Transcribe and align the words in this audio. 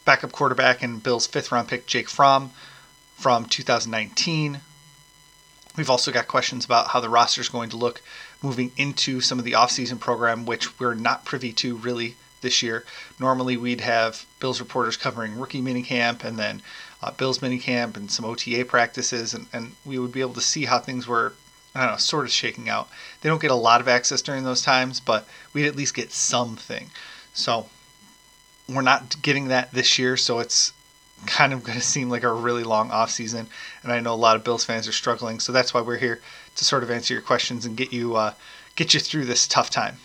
backup 0.04 0.30
quarterback 0.30 0.82
and 0.82 1.02
Bills' 1.02 1.26
fifth 1.26 1.50
round 1.50 1.66
pick, 1.68 1.86
Jake 1.86 2.08
Fromm, 2.08 2.52
from 3.16 3.46
2019. 3.46 4.60
We've 5.76 5.90
also 5.90 6.12
got 6.12 6.28
questions 6.28 6.64
about 6.64 6.88
how 6.88 7.00
the 7.00 7.08
roster 7.08 7.40
is 7.40 7.48
going 7.48 7.68
to 7.70 7.76
look 7.76 8.00
moving 8.42 8.70
into 8.76 9.20
some 9.20 9.40
of 9.40 9.44
the 9.44 9.52
offseason 9.52 9.98
program, 9.98 10.46
which 10.46 10.78
we're 10.78 10.94
not 10.94 11.24
privy 11.24 11.52
to 11.54 11.76
really 11.76 12.16
this 12.42 12.62
year. 12.62 12.84
Normally, 13.18 13.56
we'd 13.56 13.80
have 13.80 14.24
Bills 14.38 14.60
reporters 14.60 14.96
covering 14.96 15.38
rookie 15.38 15.60
minicamp 15.60 16.22
and 16.22 16.38
then 16.38 16.62
uh, 17.02 17.10
Bills 17.10 17.40
minicamp 17.40 17.96
and 17.96 18.10
some 18.10 18.24
OTA 18.24 18.64
practices, 18.66 19.34
and, 19.34 19.46
and 19.52 19.74
we 19.84 19.98
would 19.98 20.12
be 20.12 20.20
able 20.20 20.34
to 20.34 20.40
see 20.40 20.66
how 20.66 20.78
things 20.78 21.08
were 21.08 21.34
I 21.74 21.82
don't 21.82 21.92
know, 21.92 21.96
sort 21.98 22.24
of 22.24 22.32
shaking 22.32 22.68
out. 22.68 22.88
They 23.20 23.28
don't 23.28 23.40
get 23.40 23.50
a 23.50 23.56
lot 23.56 23.80
of 23.80 23.88
access 23.88 24.22
during 24.22 24.44
those 24.44 24.62
times, 24.62 24.98
but 24.98 25.26
we'd 25.52 25.66
at 25.66 25.76
least 25.76 25.94
get 25.94 26.12
something. 26.12 26.90
So 27.32 27.66
we're 28.68 28.82
not 28.82 29.20
getting 29.22 29.48
that 29.48 29.72
this 29.72 29.98
year, 29.98 30.16
so 30.16 30.40
it's 30.40 30.72
kind 31.26 31.52
of 31.52 31.62
going 31.64 31.78
to 31.78 31.84
seem 31.84 32.08
like 32.08 32.24
a 32.24 32.32
really 32.32 32.64
long 32.64 32.90
off 32.90 33.10
season. 33.10 33.46
And 33.82 33.92
I 33.92 34.00
know 34.00 34.14
a 34.14 34.16
lot 34.16 34.36
of 34.36 34.44
Bills 34.44 34.64
fans 34.64 34.88
are 34.88 34.92
struggling, 34.92 35.38
so 35.40 35.52
that's 35.52 35.72
why 35.72 35.80
we're 35.80 35.98
here 35.98 36.20
to 36.56 36.64
sort 36.64 36.82
of 36.82 36.90
answer 36.90 37.14
your 37.14 37.22
questions 37.22 37.64
and 37.64 37.76
get 37.76 37.92
you 37.92 38.16
uh, 38.16 38.34
get 38.74 38.94
you 38.94 39.00
through 39.00 39.26
this 39.26 39.46
tough 39.46 39.70
time. 39.70 39.98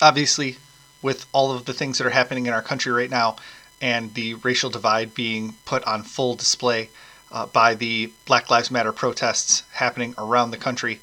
Obviously, 0.00 0.58
with 1.00 1.26
all 1.32 1.52
of 1.52 1.64
the 1.64 1.72
things 1.72 1.98
that 1.98 2.06
are 2.06 2.10
happening 2.10 2.46
in 2.46 2.52
our 2.52 2.62
country 2.62 2.92
right 2.92 3.10
now, 3.10 3.36
and 3.80 4.14
the 4.14 4.34
racial 4.34 4.70
divide 4.70 5.14
being 5.14 5.54
put 5.64 5.84
on 5.84 6.02
full 6.02 6.34
display 6.34 6.88
uh, 7.30 7.46
by 7.46 7.74
the 7.74 8.10
Black 8.24 8.50
Lives 8.50 8.70
Matter 8.70 8.92
protests 8.92 9.62
happening 9.72 10.14
around 10.16 10.50
the 10.50 10.56
country. 10.56 11.00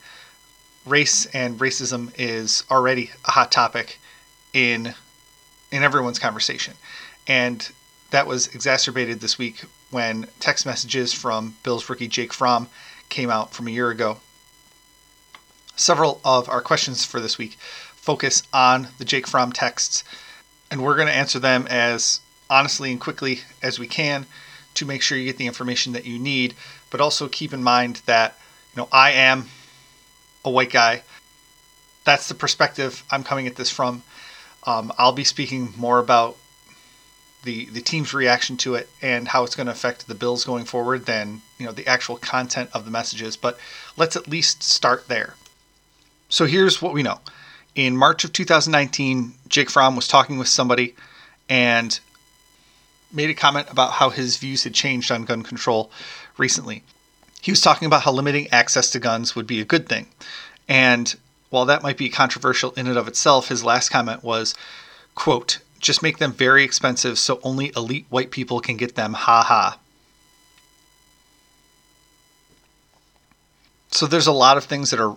Race 0.85 1.25
and 1.27 1.59
racism 1.59 2.11
is 2.17 2.63
already 2.69 3.11
a 3.25 3.31
hot 3.31 3.51
topic 3.51 3.99
in 4.53 4.93
in 5.71 5.81
everyone's 5.81 6.19
conversation, 6.19 6.73
and 7.27 7.71
that 8.11 8.27
was 8.27 8.47
exacerbated 8.47 9.21
this 9.21 9.39
week 9.39 9.63
when 9.89 10.27
text 10.39 10.65
messages 10.65 11.13
from 11.13 11.55
Bill's 11.63 11.89
rookie 11.89 12.07
Jake 12.07 12.33
Fromm 12.33 12.69
came 13.09 13.29
out 13.29 13.53
from 13.53 13.67
a 13.67 13.71
year 13.71 13.89
ago. 13.89 14.19
Several 15.75 16.21
of 16.23 16.47
our 16.49 16.61
questions 16.61 17.05
for 17.05 17.19
this 17.19 17.37
week 17.37 17.57
focus 17.95 18.43
on 18.53 18.89
the 18.97 19.05
Jake 19.05 19.25
Fromm 19.25 19.51
texts, 19.51 20.03
and 20.69 20.83
we're 20.83 20.95
going 20.95 21.07
to 21.07 21.13
answer 21.13 21.39
them 21.39 21.65
as 21.69 22.19
honestly 22.49 22.91
and 22.91 22.99
quickly 22.99 23.41
as 23.61 23.79
we 23.79 23.87
can 23.87 24.25
to 24.75 24.85
make 24.85 25.01
sure 25.01 25.17
you 25.17 25.25
get 25.25 25.37
the 25.37 25.47
information 25.47 25.93
that 25.93 26.05
you 26.05 26.19
need. 26.19 26.53
But 26.89 27.01
also 27.01 27.27
keep 27.27 27.53
in 27.53 27.63
mind 27.63 28.01
that, 28.05 28.37
you 28.75 28.81
know, 28.81 28.89
I 28.91 29.11
am 29.11 29.49
a 30.45 30.49
white 30.51 30.71
guy. 30.71 31.03
That's 32.05 32.27
the 32.27 32.35
perspective 32.35 33.03
I'm 33.09 33.23
coming 33.23 33.47
at 33.47 33.55
this 33.55 33.69
from. 33.69 34.03
Um, 34.65 34.93
I'll 34.97 35.13
be 35.13 35.23
speaking 35.23 35.73
more 35.77 35.99
about 35.99 36.37
the 37.43 37.65
the 37.65 37.81
team's 37.81 38.13
reaction 38.13 38.55
to 38.57 38.75
it 38.75 38.89
and 39.01 39.27
how 39.27 39.43
it's 39.43 39.55
going 39.55 39.67
to 39.67 39.73
affect 39.73 40.07
the 40.07 40.15
Bills 40.15 40.45
going 40.45 40.65
forward 40.65 41.05
than 41.05 41.41
you 41.57 41.65
know 41.65 41.71
the 41.71 41.87
actual 41.87 42.17
content 42.17 42.69
of 42.73 42.85
the 42.85 42.91
messages. 42.91 43.35
But 43.37 43.59
let's 43.97 44.15
at 44.15 44.27
least 44.27 44.63
start 44.63 45.07
there. 45.07 45.35
So 46.29 46.45
here's 46.45 46.81
what 46.81 46.93
we 46.93 47.03
know. 47.03 47.19
In 47.75 47.97
March 47.97 48.23
of 48.23 48.33
2019, 48.33 49.33
Jake 49.47 49.69
Fromm 49.69 49.95
was 49.95 50.07
talking 50.07 50.37
with 50.37 50.47
somebody, 50.47 50.95
and 51.49 51.99
made 53.13 53.29
a 53.29 53.33
comment 53.33 53.67
about 53.69 53.93
how 53.93 54.09
his 54.09 54.37
views 54.37 54.63
had 54.63 54.73
changed 54.73 55.11
on 55.11 55.25
gun 55.25 55.43
control 55.43 55.91
recently. 56.37 56.83
He 57.41 57.51
was 57.51 57.61
talking 57.61 57.85
about 57.85 58.03
how 58.03 58.11
limiting 58.11 58.47
access 58.51 58.89
to 58.91 58.99
guns 58.99 59.35
would 59.35 59.47
be 59.47 59.61
a 59.61 59.65
good 59.65 59.87
thing. 59.87 60.07
And 60.67 61.15
while 61.49 61.65
that 61.65 61.83
might 61.83 61.97
be 61.97 62.09
controversial 62.09 62.71
in 62.71 62.87
and 62.87 62.97
of 62.97 63.07
itself, 63.07 63.49
his 63.49 63.63
last 63.63 63.89
comment 63.89 64.23
was, 64.23 64.55
quote, 65.13 65.59
just 65.79 66.01
make 66.01 66.17
them 66.17 66.31
very 66.31 66.63
expensive 66.63 67.19
so 67.19 67.39
only 67.43 67.71
elite 67.75 68.05
white 68.09 68.31
people 68.31 68.59
can 68.59 68.77
get 68.77 68.95
them, 68.95 69.13
ha 69.13 69.43
ha. 69.43 69.77
So 73.91 74.07
there's 74.07 74.27
a 74.27 74.31
lot 74.31 74.57
of 74.57 74.63
things 74.63 74.89
that 74.89 74.99
are 74.99 75.15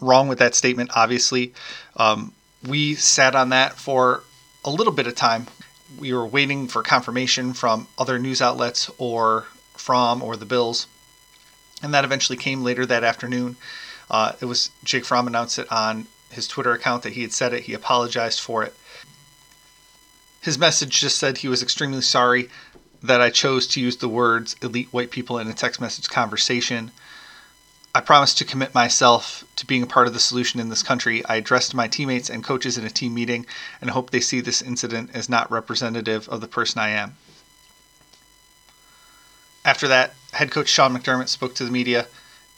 wrong 0.00 0.28
with 0.28 0.38
that 0.40 0.54
statement, 0.54 0.90
obviously. 0.94 1.54
Um, 1.96 2.34
we 2.68 2.94
sat 2.94 3.34
on 3.34 3.50
that 3.50 3.74
for 3.74 4.22
a 4.64 4.70
little 4.70 4.92
bit 4.92 5.06
of 5.06 5.14
time 5.14 5.46
we 5.98 6.12
were 6.12 6.26
waiting 6.26 6.68
for 6.68 6.82
confirmation 6.82 7.52
from 7.52 7.88
other 7.98 8.18
news 8.18 8.40
outlets 8.40 8.90
or 8.98 9.46
from 9.74 10.22
or 10.22 10.36
the 10.36 10.46
Bills, 10.46 10.86
and 11.82 11.92
that 11.94 12.04
eventually 12.04 12.36
came 12.36 12.62
later 12.62 12.86
that 12.86 13.04
afternoon. 13.04 13.56
Uh, 14.10 14.32
it 14.40 14.44
was 14.44 14.70
Jake 14.84 15.04
Fromm 15.04 15.26
announced 15.26 15.58
it 15.58 15.70
on 15.70 16.06
his 16.30 16.46
Twitter 16.46 16.72
account 16.72 17.02
that 17.02 17.14
he 17.14 17.22
had 17.22 17.32
said 17.32 17.52
it. 17.52 17.64
He 17.64 17.74
apologized 17.74 18.40
for 18.40 18.62
it. 18.62 18.74
His 20.40 20.58
message 20.58 21.00
just 21.00 21.18
said 21.18 21.38
he 21.38 21.48
was 21.48 21.62
extremely 21.62 22.00
sorry 22.00 22.48
that 23.02 23.20
I 23.20 23.30
chose 23.30 23.66
to 23.68 23.80
use 23.80 23.96
the 23.96 24.08
words 24.08 24.56
elite 24.62 24.92
white 24.92 25.10
people 25.10 25.38
in 25.38 25.48
a 25.48 25.54
text 25.54 25.80
message 25.80 26.08
conversation. 26.08 26.90
I 27.92 28.00
promise 28.00 28.34
to 28.34 28.44
commit 28.44 28.72
myself 28.72 29.44
to 29.56 29.66
being 29.66 29.82
a 29.82 29.86
part 29.86 30.06
of 30.06 30.14
the 30.14 30.20
solution 30.20 30.60
in 30.60 30.68
this 30.68 30.82
country. 30.82 31.24
I 31.24 31.36
addressed 31.36 31.74
my 31.74 31.88
teammates 31.88 32.30
and 32.30 32.44
coaches 32.44 32.78
in 32.78 32.84
a 32.84 32.90
team 32.90 33.14
meeting 33.14 33.46
and 33.80 33.90
hope 33.90 34.10
they 34.10 34.20
see 34.20 34.40
this 34.40 34.62
incident 34.62 35.10
as 35.12 35.28
not 35.28 35.50
representative 35.50 36.28
of 36.28 36.40
the 36.40 36.46
person 36.46 36.80
I 36.80 36.90
am. 36.90 37.16
After 39.64 39.88
that, 39.88 40.14
head 40.32 40.52
coach 40.52 40.68
Sean 40.68 40.96
McDermott 40.96 41.28
spoke 41.28 41.54
to 41.56 41.64
the 41.64 41.70
media 41.70 42.06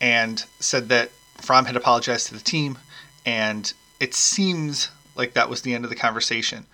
and 0.00 0.44
said 0.60 0.90
that 0.90 1.10
Fromm 1.38 1.64
had 1.64 1.76
apologized 1.76 2.28
to 2.28 2.34
the 2.34 2.40
team, 2.40 2.78
and 3.24 3.72
it 4.00 4.14
seems 4.14 4.90
like 5.14 5.32
that 5.32 5.48
was 5.48 5.62
the 5.62 5.74
end 5.74 5.84
of 5.84 5.90
the 5.90 5.96
conversation. 5.96 6.66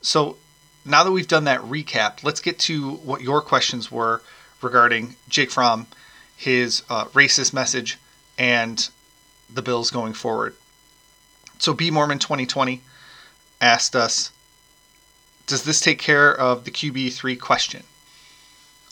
So 0.00 0.36
now 0.84 1.02
that 1.02 1.10
we've 1.10 1.26
done 1.26 1.44
that 1.44 1.60
recap, 1.60 2.22
let's 2.22 2.40
get 2.40 2.58
to 2.60 2.92
what 2.92 3.20
your 3.20 3.40
questions 3.40 3.90
were 3.90 4.22
regarding 4.62 5.16
Jake 5.28 5.50
Fromm, 5.50 5.88
his 6.36 6.82
uh, 6.90 7.06
racist 7.06 7.52
message, 7.52 7.98
and 8.38 8.88
the 9.52 9.62
Bills 9.62 9.90
going 9.90 10.12
forward. 10.12 10.54
So 11.58 11.72
B 11.72 11.90
Mormon 11.90 12.18
2020 12.18 12.82
asked 13.60 13.96
us, 13.96 14.30
does 15.46 15.62
this 15.62 15.80
take 15.80 15.98
care 15.98 16.34
of 16.34 16.64
the 16.64 16.70
QB3 16.70 17.38
question? 17.40 17.84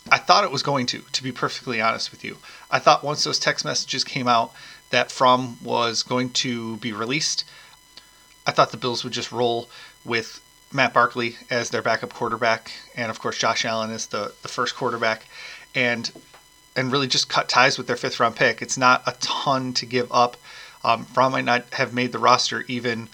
I 0.09 0.17
thought 0.17 0.43
it 0.43 0.51
was 0.51 0.63
going 0.63 0.85
to, 0.87 1.03
to 1.11 1.23
be 1.23 1.31
perfectly 1.31 1.81
honest 1.81 2.11
with 2.11 2.23
you. 2.23 2.37
I 2.69 2.79
thought 2.79 3.03
once 3.03 3.23
those 3.23 3.39
text 3.39 3.65
messages 3.65 4.03
came 4.03 4.27
out 4.27 4.53
that 4.91 5.11
Fromm 5.11 5.57
was 5.63 6.03
going 6.03 6.29
to 6.31 6.77
be 6.77 6.93
released, 6.93 7.43
I 8.45 8.51
thought 8.51 8.71
the 8.71 8.77
Bills 8.77 9.03
would 9.03 9.13
just 9.13 9.31
roll 9.31 9.69
with 10.03 10.41
Matt 10.71 10.93
Barkley 10.93 11.37
as 11.49 11.71
their 11.71 11.81
backup 11.81 12.13
quarterback, 12.13 12.71
and 12.95 13.09
of 13.09 13.19
course 13.19 13.37
Josh 13.37 13.65
Allen 13.65 13.91
as 13.91 14.07
the, 14.07 14.33
the 14.43 14.47
first 14.47 14.75
quarterback, 14.75 15.25
and 15.73 16.11
and 16.75 16.91
really 16.91 17.07
just 17.07 17.29
cut 17.29 17.47
ties 17.47 17.77
with 17.77 17.87
their 17.87 17.95
fifth 17.95 18.19
round 18.19 18.35
pick. 18.35 18.61
It's 18.61 18.77
not 18.77 19.03
a 19.07 19.13
ton 19.19 19.73
to 19.73 19.85
give 19.85 20.11
up. 20.11 20.37
Um, 20.83 21.07
might 21.15 21.45
not 21.45 21.65
have 21.73 21.93
made 21.93 22.11
the 22.11 22.19
roster 22.19 22.63
even 22.67 23.09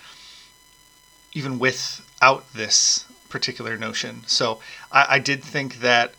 even 1.34 1.60
without 1.60 2.52
this 2.54 3.06
particular 3.30 3.78
notion. 3.78 4.24
So 4.28 4.60
I, 4.92 5.06
I 5.12 5.20
did 5.20 5.42
think 5.44 5.80
that 5.80 6.14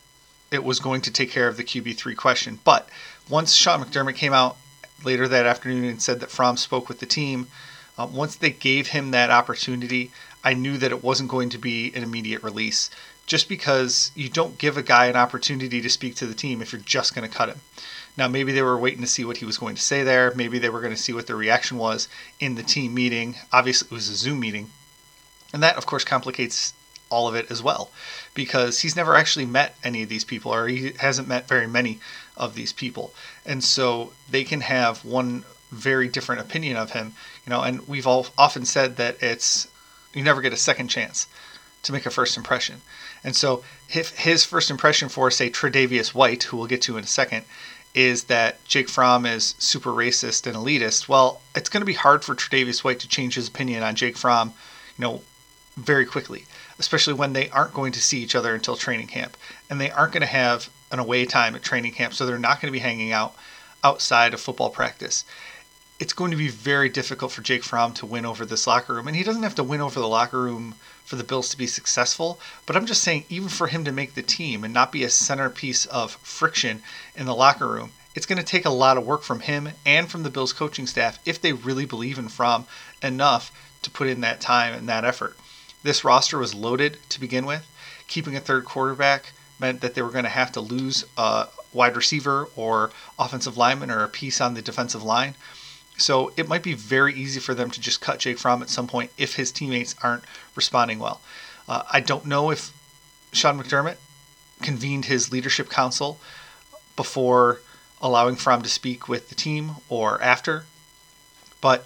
it 0.50 0.64
was 0.64 0.80
going 0.80 1.02
to 1.02 1.10
take 1.10 1.30
care 1.30 1.48
of 1.48 1.56
the 1.56 1.64
QB3 1.64 2.16
question. 2.16 2.58
But 2.64 2.88
once 3.28 3.54
Sean 3.54 3.84
McDermott 3.84 4.16
came 4.16 4.32
out 4.32 4.56
later 5.04 5.28
that 5.28 5.46
afternoon 5.46 5.84
and 5.84 6.00
said 6.00 6.20
that 6.20 6.30
Fromm 6.30 6.56
spoke 6.56 6.88
with 6.88 7.00
the 7.00 7.06
team, 7.06 7.48
uh, 7.98 8.08
once 8.10 8.36
they 8.36 8.50
gave 8.50 8.88
him 8.88 9.10
that 9.10 9.30
opportunity, 9.30 10.10
I 10.42 10.54
knew 10.54 10.78
that 10.78 10.90
it 10.90 11.04
wasn't 11.04 11.30
going 11.30 11.50
to 11.50 11.58
be 11.58 11.92
an 11.94 12.02
immediate 12.02 12.42
release. 12.42 12.90
Just 13.32 13.48
because 13.48 14.12
you 14.14 14.28
don't 14.28 14.58
give 14.58 14.76
a 14.76 14.82
guy 14.82 15.06
an 15.06 15.16
opportunity 15.16 15.80
to 15.80 15.88
speak 15.88 16.16
to 16.16 16.26
the 16.26 16.34
team 16.34 16.60
if 16.60 16.70
you're 16.70 16.82
just 16.82 17.14
going 17.14 17.26
to 17.26 17.34
cut 17.34 17.48
him. 17.48 17.62
Now, 18.14 18.28
maybe 18.28 18.52
they 18.52 18.60
were 18.60 18.76
waiting 18.76 19.00
to 19.00 19.06
see 19.06 19.24
what 19.24 19.38
he 19.38 19.46
was 19.46 19.56
going 19.56 19.74
to 19.74 19.80
say 19.80 20.02
there. 20.02 20.34
Maybe 20.34 20.58
they 20.58 20.68
were 20.68 20.82
going 20.82 20.94
to 20.94 21.00
see 21.00 21.14
what 21.14 21.26
the 21.26 21.34
reaction 21.34 21.78
was 21.78 22.08
in 22.40 22.56
the 22.56 22.62
team 22.62 22.92
meeting. 22.92 23.36
Obviously, 23.50 23.86
it 23.86 23.90
was 23.90 24.10
a 24.10 24.16
Zoom 24.16 24.38
meeting. 24.38 24.70
And 25.50 25.62
that, 25.62 25.78
of 25.78 25.86
course, 25.86 26.04
complicates 26.04 26.74
all 27.08 27.26
of 27.26 27.34
it 27.34 27.50
as 27.50 27.62
well 27.62 27.90
because 28.34 28.80
he's 28.80 28.96
never 28.96 29.16
actually 29.16 29.46
met 29.46 29.76
any 29.82 30.02
of 30.02 30.10
these 30.10 30.24
people 30.24 30.52
or 30.52 30.68
he 30.68 30.92
hasn't 30.98 31.26
met 31.26 31.48
very 31.48 31.66
many 31.66 32.00
of 32.36 32.54
these 32.54 32.74
people. 32.74 33.14
And 33.46 33.64
so 33.64 34.12
they 34.28 34.44
can 34.44 34.60
have 34.60 35.06
one 35.06 35.44
very 35.70 36.06
different 36.06 36.42
opinion 36.42 36.76
of 36.76 36.90
him, 36.90 37.14
you 37.46 37.50
know, 37.50 37.62
and 37.62 37.88
we've 37.88 38.06
all 38.06 38.26
often 38.36 38.66
said 38.66 38.96
that 38.96 39.22
it's 39.22 39.68
you 40.12 40.22
never 40.22 40.42
get 40.42 40.52
a 40.52 40.58
second 40.58 40.88
chance 40.88 41.26
to 41.82 41.92
make 41.92 42.06
a 42.06 42.10
first 42.10 42.36
impression. 42.36 42.82
And 43.24 43.36
so 43.36 43.62
if 43.90 44.10
his 44.16 44.44
first 44.44 44.70
impression 44.70 45.08
for 45.08 45.30
say 45.30 45.50
Tre'Davious 45.50 46.14
White, 46.14 46.44
who 46.44 46.56
we'll 46.56 46.66
get 46.66 46.82
to 46.82 46.96
in 46.96 47.04
a 47.04 47.06
second, 47.06 47.44
is 47.94 48.24
that 48.24 48.64
Jake 48.64 48.88
Fromm 48.88 49.26
is 49.26 49.54
super 49.58 49.90
racist 49.90 50.46
and 50.46 50.56
elitist. 50.56 51.08
Well, 51.08 51.40
it's 51.54 51.68
going 51.68 51.82
to 51.82 51.86
be 51.86 51.92
hard 51.92 52.24
for 52.24 52.34
Tre'Davious 52.34 52.82
White 52.82 53.00
to 53.00 53.08
change 53.08 53.34
his 53.34 53.48
opinion 53.48 53.82
on 53.82 53.94
Jake 53.94 54.16
Fromm, 54.16 54.54
you 54.96 55.02
know, 55.02 55.22
very 55.76 56.04
quickly, 56.04 56.46
especially 56.78 57.14
when 57.14 57.32
they 57.32 57.48
aren't 57.50 57.74
going 57.74 57.92
to 57.92 58.00
see 58.00 58.22
each 58.22 58.34
other 58.34 58.54
until 58.54 58.76
training 58.76 59.06
camp 59.06 59.36
and 59.70 59.80
they 59.80 59.90
aren't 59.90 60.12
going 60.12 60.22
to 60.22 60.26
have 60.26 60.68
an 60.90 60.98
away 60.98 61.24
time 61.24 61.54
at 61.54 61.62
training 61.62 61.92
camp, 61.92 62.12
so 62.12 62.26
they're 62.26 62.38
not 62.38 62.60
going 62.60 62.68
to 62.68 62.72
be 62.72 62.78
hanging 62.78 63.12
out 63.12 63.34
outside 63.82 64.34
of 64.34 64.40
football 64.40 64.70
practice. 64.70 65.24
It's 66.02 66.12
going 66.12 66.32
to 66.32 66.36
be 66.36 66.48
very 66.48 66.88
difficult 66.88 67.30
for 67.30 67.42
Jake 67.42 67.62
Fromm 67.62 67.92
to 67.94 68.06
win 68.06 68.26
over 68.26 68.44
this 68.44 68.66
locker 68.66 68.94
room, 68.94 69.06
and 69.06 69.16
he 69.16 69.22
doesn't 69.22 69.44
have 69.44 69.54
to 69.54 69.62
win 69.62 69.80
over 69.80 70.00
the 70.00 70.08
locker 70.08 70.42
room 70.42 70.74
for 71.04 71.14
the 71.14 71.22
Bills 71.22 71.48
to 71.50 71.56
be 71.56 71.68
successful. 71.68 72.40
But 72.66 72.74
I'm 72.74 72.86
just 72.86 73.04
saying, 73.04 73.24
even 73.28 73.48
for 73.48 73.68
him 73.68 73.84
to 73.84 73.92
make 73.92 74.14
the 74.14 74.22
team 74.22 74.64
and 74.64 74.74
not 74.74 74.90
be 74.90 75.04
a 75.04 75.08
centerpiece 75.08 75.86
of 75.86 76.16
friction 76.16 76.82
in 77.14 77.26
the 77.26 77.36
locker 77.36 77.68
room, 77.68 77.92
it's 78.16 78.26
going 78.26 78.40
to 78.40 78.44
take 78.44 78.64
a 78.64 78.70
lot 78.70 78.96
of 78.96 79.06
work 79.06 79.22
from 79.22 79.38
him 79.38 79.68
and 79.86 80.10
from 80.10 80.24
the 80.24 80.30
Bills 80.30 80.52
coaching 80.52 80.88
staff 80.88 81.20
if 81.24 81.40
they 81.40 81.52
really 81.52 81.84
believe 81.84 82.18
in 82.18 82.28
Fromm 82.28 82.66
enough 83.00 83.52
to 83.82 83.88
put 83.88 84.08
in 84.08 84.22
that 84.22 84.40
time 84.40 84.74
and 84.74 84.88
that 84.88 85.04
effort. 85.04 85.36
This 85.84 86.02
roster 86.02 86.36
was 86.36 86.52
loaded 86.52 86.98
to 87.10 87.20
begin 87.20 87.46
with. 87.46 87.64
Keeping 88.08 88.34
a 88.34 88.40
third 88.40 88.64
quarterback 88.64 89.34
meant 89.60 89.80
that 89.82 89.94
they 89.94 90.02
were 90.02 90.10
going 90.10 90.24
to 90.24 90.30
have 90.30 90.50
to 90.50 90.60
lose 90.60 91.04
a 91.16 91.46
wide 91.72 91.94
receiver 91.94 92.48
or 92.56 92.90
offensive 93.20 93.56
lineman 93.56 93.92
or 93.92 94.02
a 94.02 94.08
piece 94.08 94.40
on 94.40 94.54
the 94.54 94.62
defensive 94.62 95.04
line. 95.04 95.36
So 95.98 96.32
it 96.36 96.48
might 96.48 96.62
be 96.62 96.74
very 96.74 97.14
easy 97.14 97.38
for 97.38 97.54
them 97.54 97.70
to 97.70 97.80
just 97.80 98.00
cut 98.00 98.18
Jake 98.18 98.38
Fromm 98.38 98.62
at 98.62 98.70
some 98.70 98.86
point 98.86 99.10
if 99.18 99.36
his 99.36 99.52
teammates 99.52 99.94
aren't 100.02 100.24
responding 100.54 100.98
well. 100.98 101.20
Uh, 101.68 101.82
I 101.92 102.00
don't 102.00 102.26
know 102.26 102.50
if 102.50 102.72
Sean 103.32 103.60
McDermott 103.60 103.96
convened 104.62 105.06
his 105.06 105.30
leadership 105.30 105.70
council 105.70 106.18
before 106.96 107.60
allowing 108.00 108.36
Fromm 108.36 108.62
to 108.62 108.68
speak 108.68 109.08
with 109.08 109.28
the 109.28 109.34
team 109.34 109.76
or 109.88 110.20
after, 110.22 110.64
but 111.60 111.84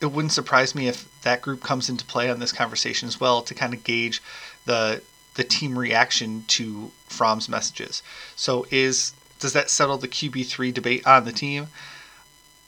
it 0.00 0.06
wouldn't 0.06 0.32
surprise 0.32 0.74
me 0.74 0.88
if 0.88 1.08
that 1.22 1.42
group 1.42 1.62
comes 1.62 1.88
into 1.88 2.04
play 2.04 2.30
on 2.30 2.40
this 2.40 2.52
conversation 2.52 3.06
as 3.06 3.20
well 3.20 3.42
to 3.42 3.54
kind 3.54 3.74
of 3.74 3.84
gauge 3.84 4.22
the 4.64 5.02
the 5.34 5.44
team 5.44 5.78
reaction 5.78 6.44
to 6.46 6.90
Fromm's 7.06 7.48
messages. 7.48 8.02
So 8.36 8.66
is 8.70 9.12
does 9.38 9.54
that 9.54 9.70
settle 9.70 9.98
the 9.98 10.08
QB3 10.08 10.74
debate 10.74 11.06
on 11.06 11.24
the 11.24 11.32
team? 11.32 11.68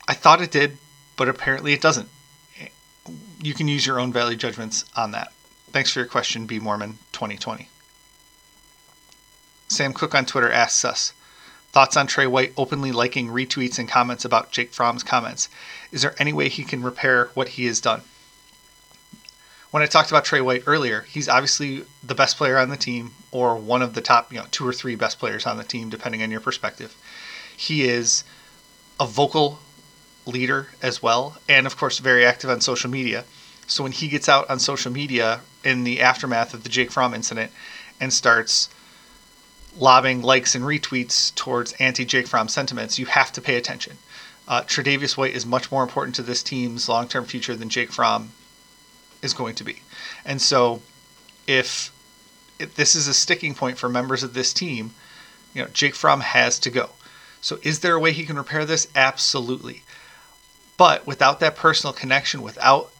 I 0.07 0.15
thought 0.15 0.43
it 0.43 0.51
did, 0.51 0.79
but 1.17 1.29
apparently 1.29 1.73
it 1.73 1.81
doesn't. 1.81 2.09
You 3.43 3.55
can 3.55 3.69
use 3.69 3.87
your 3.87 4.01
own 4.01 4.13
value 4.13 4.37
judgments 4.37 4.85
on 4.97 5.13
that. 5.13 5.33
Thanks 5.71 5.93
for 5.93 5.99
your 5.99 6.09
question, 6.09 6.47
B 6.47 6.59
Mormon 6.59 6.99
2020. 7.13 7.69
Sam 9.69 9.93
Cook 9.93 10.15
on 10.15 10.25
Twitter 10.25 10.51
asks 10.51 10.85
us, 10.85 11.13
Thoughts 11.73 11.97
on 11.97 12.07
Tre 12.07 12.27
White 12.27 12.53
openly 12.57 12.93
liking 12.93 13.29
retweets 13.29 13.81
and 13.81 13.89
comments 13.89 14.25
about 14.25 14.53
Jake 14.53 14.73
Fromm's 14.73 15.03
comments? 15.03 15.49
Is 15.91 16.03
there 16.03 16.15
any 16.19 16.33
way 16.33 16.49
he 16.49 16.63
can 16.63 16.85
repair 16.85 17.31
what 17.35 17.49
he 17.49 17.67
has 17.67 17.81
done? 17.81 18.03
When 19.73 19.83
I 19.83 19.87
talked 19.87 20.11
about 20.11 20.25
Tre 20.25 20.41
White 20.41 20.63
earlier, 20.67 21.01
he's 21.01 21.29
obviously 21.29 21.85
the 22.01 22.15
best 22.15 22.37
player 22.37 22.59
on 22.59 22.69
the 22.69 22.77
team, 22.77 23.11
or 23.33 23.57
one 23.57 23.83
of 23.83 23.95
the 23.95 24.01
top, 24.01 24.33
you 24.33 24.39
know, 24.39 24.47
two 24.53 24.65
or 24.65 24.73
three 24.73 24.95
best 24.95 25.19
players 25.19 25.47
on 25.47 25.57
the 25.57 25.65
team, 25.65 25.91
depending 25.91 26.23
on 26.23 26.31
your 26.31 26.41
perspective. 26.41 26.95
He 27.57 27.83
is 27.83 28.23
a 29.01 29.07
vocal 29.09 29.59
leader 30.27 30.69
as 30.83 31.03
well, 31.03 31.37
and 31.49 31.67
of 31.67 31.77
course, 31.77 31.99
very 31.99 32.25
active 32.25 32.51
on 32.51 32.61
social 32.61 32.91
media. 32.91 33.25
So 33.67 33.83
when 33.83 33.93
he 33.93 34.09
gets 34.09 34.29
out 34.29 34.49
on 34.51 34.59
social 34.59 34.93
media 34.93 35.41
in 35.63 35.85
the 35.85 36.01
aftermath 36.01 36.55
of 36.55 36.63
the 36.63 36.69
Jake 36.69 36.91
Fromm 36.91 37.15
incident 37.15 37.51
and 38.01 38.13
starts 38.13 38.69
lobbing 39.77 40.23
likes 40.23 40.55
and 40.55 40.65
retweets 40.65 41.35
towards 41.35 41.73
anti 41.75 42.05
Jake 42.05 42.27
Fromm 42.27 42.49
sentiments, 42.49 42.99
you 42.99 43.07
have 43.07 43.33
to 43.33 43.41
pay 43.41 43.57
attention. 43.57 43.99
Uh, 44.47 44.63
Tre'Davious 44.63 45.17
White 45.17 45.35
is 45.35 45.47
much 45.47 45.71
more 45.71 45.83
important 45.83 46.15
to 46.17 46.23
this 46.23 46.43
team's 46.43 46.89
long 46.89 47.09
term 47.09 47.25
future 47.25 47.57
than 47.57 47.69
Jake 47.71 47.91
Fromm 47.91 48.33
is 49.23 49.33
going 49.33 49.55
to 49.57 49.65
be. 49.65 49.81
And 50.25 50.41
so, 50.41 50.83
if, 51.47 51.93
if 52.59 52.75
this 52.75 52.95
is 52.95 53.09
a 53.09 53.15
sticking 53.15 53.55
point 53.55 53.79
for 53.79 53.89
members 53.89 54.23
of 54.23 54.35
this 54.35 54.53
team, 54.53 54.93
you 55.55 55.63
know, 55.63 55.69
Jake 55.73 55.95
Fromm 55.95 56.21
has 56.21 56.59
to 56.61 56.71
go. 56.71 56.91
So, 57.41 57.59
is 57.63 57.81
there 57.81 57.95
a 57.95 58.01
way 58.01 58.13
he 58.13 58.27
can 58.27 58.37
repair 58.37 58.67
this? 58.67 58.87
Absolutely. 58.95 59.83
But 60.77 61.07
without 61.07 61.41
that 61.41 61.57
personal 61.57 61.93
connection, 61.93 62.43
without 62.43 62.91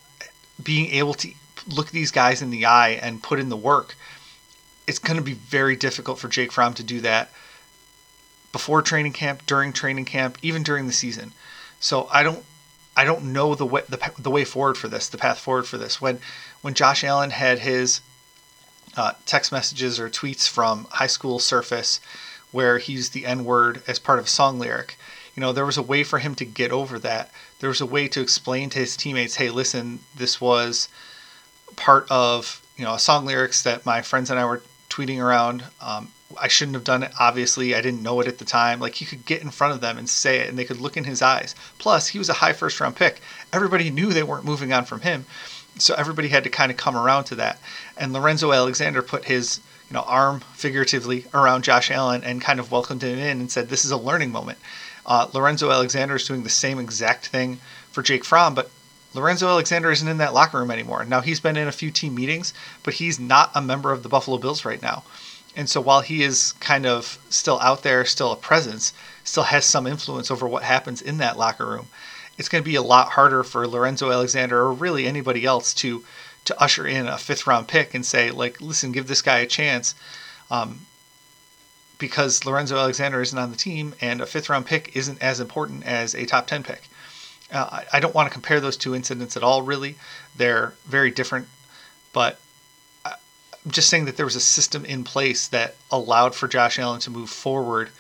being 0.63 0.91
able 0.91 1.15
to 1.15 1.31
look 1.67 1.91
these 1.91 2.11
guys 2.11 2.43
in 2.43 2.51
the 2.51 2.67
eye 2.67 2.91
and 2.91 3.23
put 3.23 3.41
in 3.41 3.49
the 3.49 3.57
work, 3.57 3.97
it's 4.87 4.99
going 4.99 5.17
to 5.17 5.23
be 5.23 5.35
very 5.35 5.77
difficult 5.77 6.19
for 6.19 6.29
Jake 6.29 6.53
Fromm 6.53 6.75
to 6.75 6.83
do 6.83 7.01
that 7.01 7.31
before 8.53 8.83
training 8.83 9.13
camp, 9.13 9.45
during 9.47 9.73
training 9.73 10.05
camp, 10.05 10.39
even 10.43 10.63
during 10.63 10.87
the 10.87 10.93
season. 10.93 11.33
So 11.81 12.09
I 12.13 12.23
don't 12.23 12.45
I 12.97 13.05
don't 13.05 13.33
know 13.33 13.55
the 13.55 13.67
way 13.67 13.83
the, 13.89 14.13
the 14.19 14.31
way 14.31 14.45
forward 14.45 14.79
for 14.79 14.89
this, 14.89 15.09
the 15.09 15.19
path 15.19 15.39
forward 15.39 15.67
for 15.67 15.79
this. 15.79 16.01
When 16.01 16.21
when 16.63 16.75
Josh 16.75 17.03
Allen 17.03 17.31
had 17.31 17.59
his 17.59 18.01
uh, 18.97 19.13
text 19.27 19.51
messages 19.51 19.99
or 19.99 20.09
tweets 20.09 20.49
from 20.49 20.87
high 20.91 21.09
school 21.09 21.41
surface 21.41 22.01
where 22.53 22.79
he 22.79 22.93
used 22.93 23.13
the 23.13 23.27
N 23.27 23.45
word 23.45 23.83
as 23.89 23.99
part 23.99 24.21
of 24.21 24.27
a 24.27 24.29
song 24.29 24.61
lyric, 24.61 24.97
you 25.35 25.41
know, 25.41 25.53
there 25.53 25.67
was 25.67 25.77
a 25.77 25.83
way 25.83 26.05
for 26.05 26.19
him 26.19 26.35
to 26.37 26.45
get 26.45 26.71
over 26.71 26.99
that. 27.01 27.31
There 27.59 27.69
was 27.69 27.81
a 27.81 27.87
way 27.87 28.09
to 28.09 28.21
explain 28.21 28.71
to 28.71 28.79
his 28.79 28.97
teammates, 28.97 29.35
hey, 29.35 29.51
listen, 29.51 30.01
this 30.17 30.41
was 30.41 30.89
part 31.77 32.07
of 32.11 32.63
you 32.77 32.85
know 32.85 32.95
a 32.95 32.99
song 32.99 33.25
lyrics 33.27 33.63
that 33.63 33.87
my 33.87 34.03
friends 34.03 34.31
and 34.31 34.39
I 34.39 34.45
were 34.45 34.63
tweeting 34.89 35.23
around. 35.23 35.65
Um, 35.81 36.09
I 36.41 36.49
shouldn't 36.49 36.75
have 36.75 36.85
done 36.85 37.03
it. 37.03 37.13
Obviously, 37.19 37.75
I 37.75 37.81
didn't 37.81 38.03
know 38.03 38.21
it 38.21 38.27
at 38.27 38.39
the 38.39 38.45
time. 38.45 38.81
Like 38.81 38.95
he 38.95 39.05
could 39.05 39.25
get 39.25 39.43
in 39.43 39.51
front 39.51 39.75
of 39.75 39.81
them 39.81 39.99
and 39.99 40.09
say 40.09 40.41
it, 40.41 40.49
and 40.49 40.59
they 40.59 40.65
could 40.65 40.81
look 40.81 40.97
in 40.97 41.05
his 41.05 41.23
eyes. 41.23 41.55
Plus, 41.79 42.09
he 42.09 42.19
was 42.19 42.29
a 42.29 42.35
high 42.35 42.53
first 42.53 42.81
round 42.81 42.97
pick. 42.97 43.21
Everybody 43.53 43.91
knew 43.91 44.13
they 44.13 44.23
weren't 44.23 44.45
moving 44.45 44.73
on 44.73 44.85
from 44.85 45.01
him, 45.03 45.27
so 45.79 45.95
everybody 45.95 46.29
had 46.29 46.45
to 46.45 46.51
kind 46.51 46.71
of 46.71 46.77
come 46.77 46.97
around 46.97 47.25
to 47.25 47.35
that. 47.37 47.59
And 47.97 48.13
Lorenzo 48.13 48.53
Alexander 48.53 49.03
put 49.03 49.27
his 49.27 49.61
you 49.89 49.95
know 49.95 50.03
arm 50.03 50.41
figuratively 50.55 51.27
around 51.35 51.65
Josh 51.65 51.91
Allen 51.91 52.25
and 52.25 52.41
kind 52.41 52.59
of 52.59 52.71
welcomed 52.73 53.03
him 53.03 53.19
in 53.19 53.41
and 53.41 53.51
said, 53.51 53.69
"This 53.69 53.85
is 53.85 53.91
a 53.91 53.97
learning 53.97 54.33
moment." 54.33 54.59
Uh, 55.07 55.29
Lorenzo 55.33 55.71
Alexander 55.71 56.17
is 56.17 56.27
doing 56.27 56.43
the 56.43 56.51
same 56.51 56.79
exact 56.79 57.27
thing 57.27 57.59
for 57.91 58.03
Jake 58.03 58.25
Fromm, 58.25 58.55
but 58.55 58.71
Lorenzo 59.15 59.49
Alexander 59.49 59.91
isn't 59.91 60.09
in 60.09 60.19
that 60.19 60.35
locker 60.35 60.59
room 60.59 60.71
anymore. 60.71 61.05
Now 61.05 61.21
he's 61.21 61.41
been 61.41 61.57
in 61.57 61.69
a 61.69 61.73
few 61.73 61.91
team 61.91 62.15
meetings, 62.15 62.53
but 62.83 62.95
he's 62.95 63.21
not 63.21 63.51
a 63.55 63.63
member 63.63 63.93
of 63.93 64.03
the 64.03 64.09
Buffalo 64.09 64.39
Bills 64.39 64.65
right 64.65 64.83
now. 64.83 65.05
And 65.57 65.71
so 65.71 65.81
while 65.81 66.01
he 66.01 66.25
is 66.25 66.53
kind 66.59 66.85
of 66.85 67.19
still 67.31 67.61
out 67.61 67.85
there, 67.85 68.05
still 68.05 68.33
a 68.33 68.37
presence, 68.37 68.93
still 69.23 69.45
has 69.45 69.65
some 69.65 69.87
influence 69.87 70.31
over 70.31 70.49
what 70.49 70.65
happens 70.65 71.01
in 71.01 71.19
that 71.19 71.39
locker 71.39 71.67
room, 71.67 71.87
it's 72.37 72.49
going 72.49 72.63
to 72.63 72.69
be 72.69 72.75
a 72.75 72.83
lot 72.83 73.11
harder 73.11 73.45
for 73.45 73.69
Lorenzo 73.69 74.11
Alexander 74.11 74.61
or 74.61 74.73
really 74.73 75.07
anybody 75.07 75.45
else 75.45 75.73
to 75.75 76.05
to 76.45 76.61
usher 76.61 76.87
in 76.87 77.07
a 77.07 77.17
fifth 77.17 77.47
round 77.47 77.69
pick 77.69 77.95
and 77.95 78.05
say 78.05 78.31
like, 78.31 78.61
listen, 78.61 78.93
give 78.93 79.07
this 79.07 79.23
guy 79.23 79.39
a 79.39 79.47
chance, 79.47 79.95
um, 80.51 80.81
because 81.99 82.45
Lorenzo 82.45 82.77
Alexander 82.77 83.21
isn't 83.21 83.39
on 83.39 83.51
the 83.51 83.57
team 83.57 83.95
and 84.01 84.21
a 84.21 84.27
fifth 84.27 84.49
round 84.49 84.67
pick 84.67 84.97
isn't 84.97 85.23
as 85.23 85.41
important 85.41 85.85
as 85.85 86.15
a 86.15 86.27
top 86.27 86.47
ten 86.47 86.63
pick. 86.63 86.89
Uh, 87.53 87.83
I 87.93 88.01
don't 88.01 88.15
want 88.15 88.29
to 88.29 88.33
compare 88.33 88.61
those 88.61 88.77
two 88.77 88.95
incidents 88.95 89.37
at 89.37 89.43
all. 89.43 89.63
Really, 89.63 89.97
they're 90.37 90.75
very 90.87 91.11
different, 91.11 91.47
but 92.13 92.41
I'm 93.05 93.71
just 93.71 93.89
saying 93.89 94.05
that 94.07 94.17
there 94.17 94.27
was 94.27 94.37
a 94.37 94.41
system 94.41 94.85
in 94.85 95.05
place 95.05 95.49
that 95.49 95.77
allowed 95.91 96.35
for 96.35 96.49
Josh 96.49 96.79
Allen 96.79 97.01
to 97.01 97.11
move 97.11 97.31
forward 97.31 97.91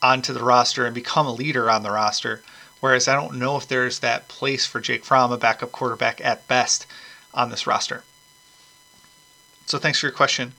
onto 0.00 0.32
the 0.32 0.42
roster 0.42 0.86
and 0.86 0.94
become 0.94 1.26
a 1.26 1.32
leader 1.32 1.68
on 1.68 1.82
the 1.82 1.90
roster. 1.90 2.42
Whereas 2.80 3.08
I 3.08 3.14
don't 3.14 3.38
know 3.38 3.56
if 3.56 3.66
there's 3.66 3.98
that 3.98 4.28
place 4.28 4.64
for 4.64 4.80
Jake 4.80 5.04
Fromm, 5.04 5.32
a 5.32 5.36
backup 5.36 5.72
quarterback 5.72 6.24
at 6.24 6.46
best, 6.46 6.86
on 7.34 7.50
this 7.50 7.66
roster. 7.66 8.04
So 9.66 9.78
thanks 9.78 9.98
for 9.98 10.06
your 10.06 10.14
question. 10.14 10.52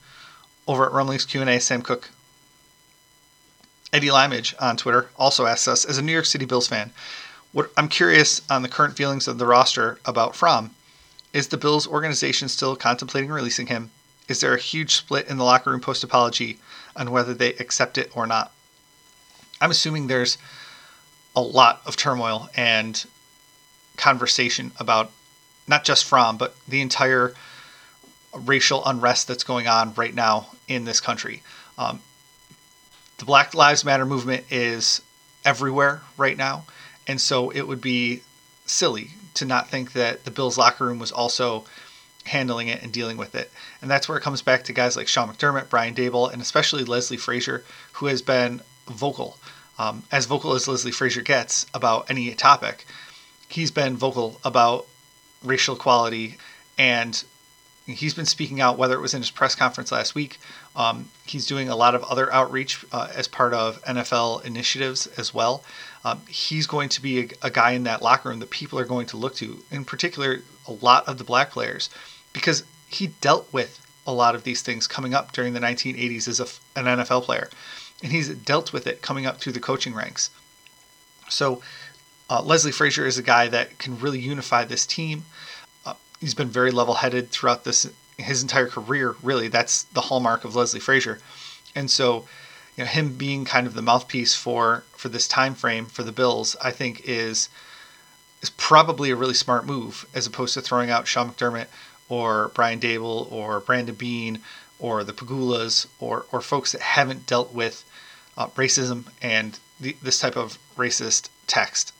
Over 0.68 0.86
at 0.86 0.92
Rumblings 0.92 1.24
Q&A, 1.24 1.58
Sam 1.58 1.82
Cook. 1.82 2.10
Eddie 3.92 4.10
Limage 4.10 4.54
on 4.60 4.76
Twitter 4.76 5.10
also 5.16 5.46
asks 5.46 5.66
us, 5.66 5.84
as 5.84 5.98
a 5.98 6.02
New 6.02 6.12
York 6.12 6.26
City 6.26 6.44
Bills 6.44 6.68
fan, 6.68 6.92
what 7.52 7.70
I'm 7.76 7.88
curious 7.88 8.42
on 8.48 8.62
the 8.62 8.68
current 8.68 8.96
feelings 8.96 9.26
of 9.26 9.38
the 9.38 9.46
roster 9.46 9.98
about 10.04 10.36
Fromm. 10.36 10.70
Is 11.32 11.48
the 11.48 11.56
Bills 11.56 11.86
organization 11.86 12.48
still 12.48 12.76
contemplating 12.76 13.30
releasing 13.30 13.66
him? 13.66 13.90
Is 14.28 14.40
there 14.40 14.54
a 14.54 14.60
huge 14.60 14.94
split 14.94 15.28
in 15.28 15.38
the 15.38 15.44
locker 15.44 15.70
room 15.70 15.80
post 15.80 16.04
apology 16.04 16.58
on 16.94 17.10
whether 17.10 17.34
they 17.34 17.54
accept 17.54 17.98
it 17.98 18.16
or 18.16 18.26
not? 18.26 18.52
I'm 19.60 19.70
assuming 19.70 20.06
there's 20.06 20.38
a 21.34 21.40
lot 21.40 21.82
of 21.84 21.96
turmoil 21.96 22.48
and 22.56 23.04
conversation 23.96 24.72
about 24.78 25.10
not 25.66 25.84
just 25.84 26.04
Fromm, 26.04 26.36
but 26.36 26.54
the 26.66 26.80
entire 26.80 27.34
racial 28.32 28.84
unrest 28.86 29.26
that's 29.28 29.44
going 29.44 29.66
on 29.66 29.94
right 29.94 30.14
now 30.14 30.46
in 30.68 30.84
this 30.84 31.00
country. 31.00 31.42
Um, 31.76 32.00
the 33.20 33.26
Black 33.26 33.54
Lives 33.54 33.84
Matter 33.84 34.06
movement 34.06 34.44
is 34.50 35.02
everywhere 35.44 36.00
right 36.16 36.38
now, 36.38 36.64
and 37.06 37.20
so 37.20 37.50
it 37.50 37.68
would 37.68 37.80
be 37.80 38.22
silly 38.64 39.10
to 39.34 39.44
not 39.44 39.68
think 39.68 39.92
that 39.92 40.24
the 40.24 40.30
Bills 40.30 40.56
locker 40.56 40.86
room 40.86 40.98
was 40.98 41.12
also 41.12 41.66
handling 42.24 42.68
it 42.68 42.82
and 42.82 42.90
dealing 42.90 43.18
with 43.18 43.34
it. 43.34 43.50
And 43.82 43.90
that's 43.90 44.08
where 44.08 44.16
it 44.16 44.22
comes 44.22 44.40
back 44.40 44.64
to 44.64 44.72
guys 44.72 44.96
like 44.96 45.06
Sean 45.06 45.28
McDermott, 45.28 45.68
Brian 45.68 45.94
Daboll, 45.94 46.32
and 46.32 46.40
especially 46.40 46.82
Leslie 46.82 47.18
Frazier, 47.18 47.62
who 47.92 48.06
has 48.06 48.22
been 48.22 48.62
vocal, 48.88 49.36
um, 49.78 50.02
as 50.10 50.24
vocal 50.24 50.54
as 50.54 50.66
Leslie 50.66 50.90
Frazier 50.90 51.20
gets 51.20 51.66
about 51.74 52.10
any 52.10 52.32
topic. 52.34 52.86
He's 53.48 53.70
been 53.70 53.98
vocal 53.98 54.40
about 54.44 54.86
racial 55.44 55.76
equality 55.76 56.38
and 56.78 57.22
he's 57.92 58.14
been 58.14 58.26
speaking 58.26 58.60
out, 58.60 58.78
whether 58.78 58.94
it 58.94 59.00
was 59.00 59.14
in 59.14 59.20
his 59.20 59.30
press 59.30 59.54
conference 59.54 59.92
last 59.92 60.14
week. 60.14 60.38
Um, 60.76 61.10
he's 61.26 61.46
doing 61.46 61.68
a 61.68 61.76
lot 61.76 61.94
of 61.94 62.02
other 62.04 62.32
outreach 62.32 62.84
uh, 62.92 63.08
as 63.14 63.28
part 63.28 63.54
of 63.54 63.82
NFL 63.84 64.44
initiatives 64.44 65.06
as 65.18 65.32
well. 65.32 65.64
Um, 66.04 66.22
he's 66.28 66.66
going 66.66 66.88
to 66.90 67.02
be 67.02 67.20
a, 67.20 67.28
a, 67.42 67.50
guy 67.50 67.72
in 67.72 67.84
that 67.84 68.02
locker 68.02 68.30
room 68.30 68.38
that 68.40 68.50
people 68.50 68.78
are 68.78 68.84
going 68.84 69.06
to 69.08 69.16
look 69.16 69.34
to, 69.36 69.62
in 69.70 69.84
particular, 69.84 70.40
a 70.66 70.72
lot 70.72 71.06
of 71.06 71.18
the 71.18 71.24
black 71.24 71.50
players, 71.50 71.90
because 72.32 72.64
he 72.88 73.08
dealt 73.20 73.52
with 73.52 73.86
a 74.06 74.12
lot 74.12 74.34
of 74.34 74.44
these 74.44 74.62
things 74.62 74.86
coming 74.86 75.14
up 75.14 75.32
during 75.32 75.52
the 75.52 75.60
1980s 75.60 76.26
as 76.26 76.40
a, 76.40 76.78
an 76.78 76.86
NFL 76.86 77.22
player. 77.24 77.50
And 78.02 78.12
he's 78.12 78.28
dealt 78.30 78.72
with 78.72 78.86
it 78.86 79.02
coming 79.02 79.26
up 79.26 79.40
through 79.40 79.52
the 79.52 79.60
coaching 79.60 79.94
ranks. 79.94 80.30
So, 81.28 81.62
uh, 82.30 82.42
Leslie 82.42 82.72
Frazier 82.72 83.06
is 83.06 83.18
a 83.18 83.22
guy 83.22 83.48
that 83.48 83.78
can 83.78 83.98
really 83.98 84.20
unify 84.20 84.64
this 84.64 84.86
team. 84.86 85.24
He's 86.20 86.34
been 86.34 86.48
very 86.48 86.70
level 86.70 86.94
headed 86.94 87.30
throughout 87.30 87.64
this 87.64 87.88
his 88.16 88.42
entire 88.42 88.66
career. 88.66 89.16
Really, 89.22 89.48
that's 89.48 89.84
the 89.84 90.02
hallmark 90.02 90.44
of 90.44 90.54
Leslie 90.54 90.80
Frazier. 90.80 91.20
And 91.74 91.90
so, 91.90 92.26
you 92.76 92.84
know, 92.84 92.90
him 92.90 93.16
being 93.16 93.44
kind 93.44 93.66
of 93.66 93.74
the 93.74 93.82
mouthpiece 93.82 94.34
for 94.34 94.84
for 94.92 95.08
this 95.08 95.26
time 95.26 95.54
frame 95.54 95.86
for 95.86 96.02
the 96.02 96.12
Bills, 96.12 96.56
I 96.62 96.70
think 96.70 97.02
is 97.04 97.48
is 98.42 98.50
probably 98.50 99.10
a 99.10 99.16
really 99.16 99.34
smart 99.34 99.66
move 99.66 100.06
as 100.14 100.26
opposed 100.26 100.54
to 100.54 100.60
throwing 100.60 100.90
out 100.90 101.06
Sean 101.06 101.30
McDermott 101.30 101.66
or 102.08 102.50
Brian 102.54 102.80
Daboll 102.80 103.30
or 103.30 103.60
Brandon 103.60 103.94
Beane 103.94 104.40
or 104.78 105.04
the 105.04 105.12
Pegulas 105.12 105.86
or, 105.98 106.26
or 106.32 106.40
folks 106.40 106.72
that 106.72 106.80
haven't 106.80 107.26
dealt 107.26 107.52
with 107.52 107.84
uh, 108.36 108.48
racism 108.48 109.04
and 109.20 109.58
the, 109.78 109.96
this 110.02 110.18
type 110.18 110.36
of 110.36 110.58
racist 110.76 111.28
text. 111.46 111.92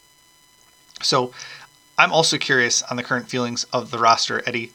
So 1.02 1.32
I'm 2.00 2.14
also 2.14 2.38
curious 2.38 2.82
on 2.84 2.96
the 2.96 3.02
current 3.02 3.28
feelings 3.28 3.64
of 3.74 3.90
the 3.90 3.98
roster, 3.98 4.42
Eddie. 4.46 4.72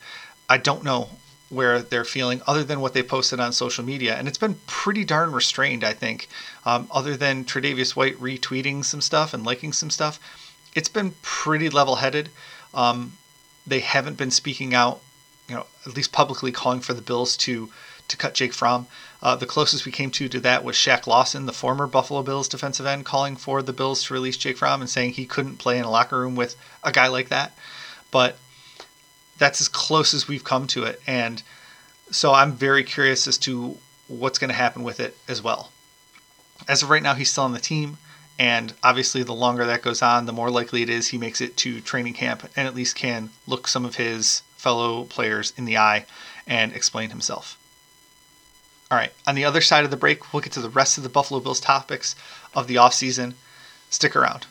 I 0.48 0.58
don't 0.58 0.84
know 0.84 1.10
where 1.50 1.82
they're 1.82 2.06
feeling 2.06 2.40
other 2.46 2.64
than 2.64 2.82
what 2.82 2.94
they 2.94 3.02
posted 3.02 3.40
on 3.40 3.52
social 3.52 3.84
media. 3.84 4.16
And 4.16 4.28
it's 4.28 4.38
been 4.38 4.60
pretty 4.68 5.04
darn 5.04 5.32
restrained, 5.32 5.84
I 5.84 5.94
think. 5.94 6.30
Um, 6.68 6.88
other 6.92 7.18
than 7.18 7.44
Tre'Davious 7.44 7.96
White 7.96 8.16
retweeting 8.20 8.86
some 8.86 9.02
stuff 9.02 9.34
and 9.34 9.44
liking 9.44 9.74
some 9.74 9.90
stuff, 9.90 10.20
it's 10.76 10.88
been 10.88 11.16
pretty 11.24 11.68
level 11.68 11.96
headed. 11.96 12.30
Um, 12.76 13.14
they 13.66 13.80
haven't 13.80 14.18
been 14.18 14.30
speaking 14.30 14.76
out 14.76 15.02
you 15.50 15.56
know, 15.56 15.66
at 15.88 15.96
least 15.96 16.12
publicly 16.12 16.52
calling 16.52 16.80
for 16.80 16.94
the 16.94 17.02
Bills 17.02 17.36
to 17.38 17.72
to 18.08 18.18
cut 18.18 18.34
Jake 18.34 18.54
Fromm. 18.54 18.88
Uh, 19.22 19.36
the 19.36 19.46
closest 19.46 19.86
we 19.86 19.92
came 19.92 20.12
to 20.12 20.30
to 20.30 20.40
that 20.42 20.64
was 20.64 20.76
Shaq 20.76 21.08
Lawson, 21.08 21.46
the 21.46 21.54
former 21.54 21.88
Buffalo 21.88 22.22
Bills 22.22 22.48
defensive 22.48 22.86
end, 22.86 23.06
calling 23.06 23.36
for 23.36 23.62
the 23.62 23.74
Bills 23.74 24.04
to 24.04 24.14
release 24.14 24.38
Jake 24.38 24.58
Fromm 24.58 24.82
and 24.82 24.90
saying 24.90 25.14
he 25.14 25.26
couldn't 25.26 25.58
play 25.58 25.78
in 25.78 25.86
a 25.86 25.90
locker 25.90 26.20
room 26.20 26.36
with 26.36 26.56
a 26.84 26.92
guy 26.92 27.08
like 27.08 27.30
that. 27.30 27.58
But 28.12 28.38
that's 29.38 29.62
as 29.62 29.68
close 29.68 30.14
as 30.14 30.28
we've 30.28 30.44
come 30.44 30.68
to 30.68 30.84
it, 30.84 31.02
and 31.08 31.42
so 32.12 32.34
I'm 32.34 32.54
very 32.54 32.84
curious 32.84 33.28
as 33.28 33.38
to 33.40 33.78
what's 34.08 34.40
going 34.40 34.50
to 34.50 34.56
happen 34.56 34.84
with 34.84 35.00
it 35.00 35.18
as 35.28 35.42
well. 35.42 35.72
As 36.68 36.84
of 36.84 36.90
right 36.90 37.04
now, 37.04 37.16
he's 37.16 37.32
still 37.32 37.44
on 37.44 37.54
the 37.54 37.60
team. 37.60 37.98
And 38.38 38.74
obviously, 38.84 39.24
the 39.24 39.34
longer 39.34 39.66
that 39.66 39.82
goes 39.82 40.02
on, 40.02 40.26
the 40.26 40.34
more 40.34 40.50
likely 40.50 40.82
it 40.82 40.90
is 40.90 41.08
he 41.08 41.18
makes 41.18 41.40
it 41.40 41.56
to 41.58 41.80
training 41.80 42.14
camp 42.14 42.44
and 42.56 42.68
at 42.68 42.76
least 42.76 42.96
can 42.96 43.30
look 43.48 43.68
some 43.68 43.86
of 43.86 43.96
his 43.96 44.42
fellow 44.58 45.06
players 45.06 45.54
in 45.58 45.66
the 45.66 45.78
eye 45.78 46.06
and 46.46 46.74
explain 46.74 47.12
himself. 47.12 47.58
All 48.92 48.98
right, 49.00 49.12
on 49.26 49.34
the 49.34 49.46
other 49.46 49.62
side 49.62 49.84
of 49.84 49.90
the 49.90 49.98
break, 49.98 50.32
we'll 50.32 50.42
get 50.42 50.54
to 50.54 50.62
the 50.62 50.70
rest 50.70 50.98
of 50.98 51.04
the 51.04 51.10
Buffalo 51.10 51.40
Bills 51.40 51.60
topics 51.60 52.16
of 52.54 52.68
the 52.68 52.76
offseason. 52.76 53.34
Stick 53.90 54.16
around. 54.16 54.46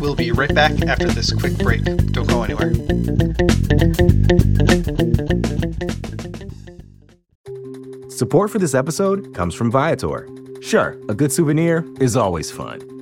We'll 0.00 0.14
be 0.14 0.32
right 0.32 0.54
back 0.54 0.72
after 0.82 1.08
this 1.08 1.32
quick 1.32 1.58
break. 1.58 1.84
Don't 2.12 2.26
go 2.26 2.42
anywhere. 2.42 2.72
Support 8.08 8.50
for 8.50 8.58
this 8.58 8.74
episode 8.74 9.34
comes 9.34 9.54
from 9.54 9.70
Viator. 9.70 10.26
Sure, 10.62 10.96
a 11.10 11.14
good 11.14 11.32
souvenir 11.32 11.84
is 12.00 12.16
always 12.16 12.50
fun 12.50 13.01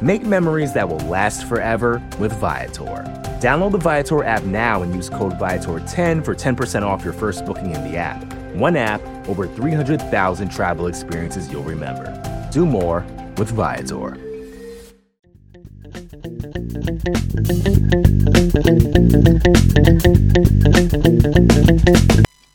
Make 0.00 0.22
memories 0.22 0.72
that 0.72 0.88
will 0.88 0.98
last 1.00 1.46
forever 1.46 2.02
with 2.18 2.32
Viator. 2.32 3.04
Download 3.40 3.70
the 3.72 3.78
Viator 3.78 4.24
app 4.24 4.42
now 4.42 4.82
and 4.82 4.94
use 4.94 5.08
code 5.08 5.34
Viator10 5.34 6.24
for 6.24 6.34
10% 6.34 6.82
off 6.82 7.04
your 7.04 7.12
first 7.12 7.44
booking 7.46 7.70
in 7.70 7.84
the 7.84 7.96
app. 7.96 8.22
One 8.54 8.76
app, 8.76 9.00
over 9.28 9.46
300,000 9.46 10.48
travel 10.50 10.88
experiences 10.88 11.50
you'll 11.50 11.62
remember. 11.62 12.10
Do 12.50 12.66
more 12.66 13.04
with 13.36 13.50
Viator. 13.50 14.18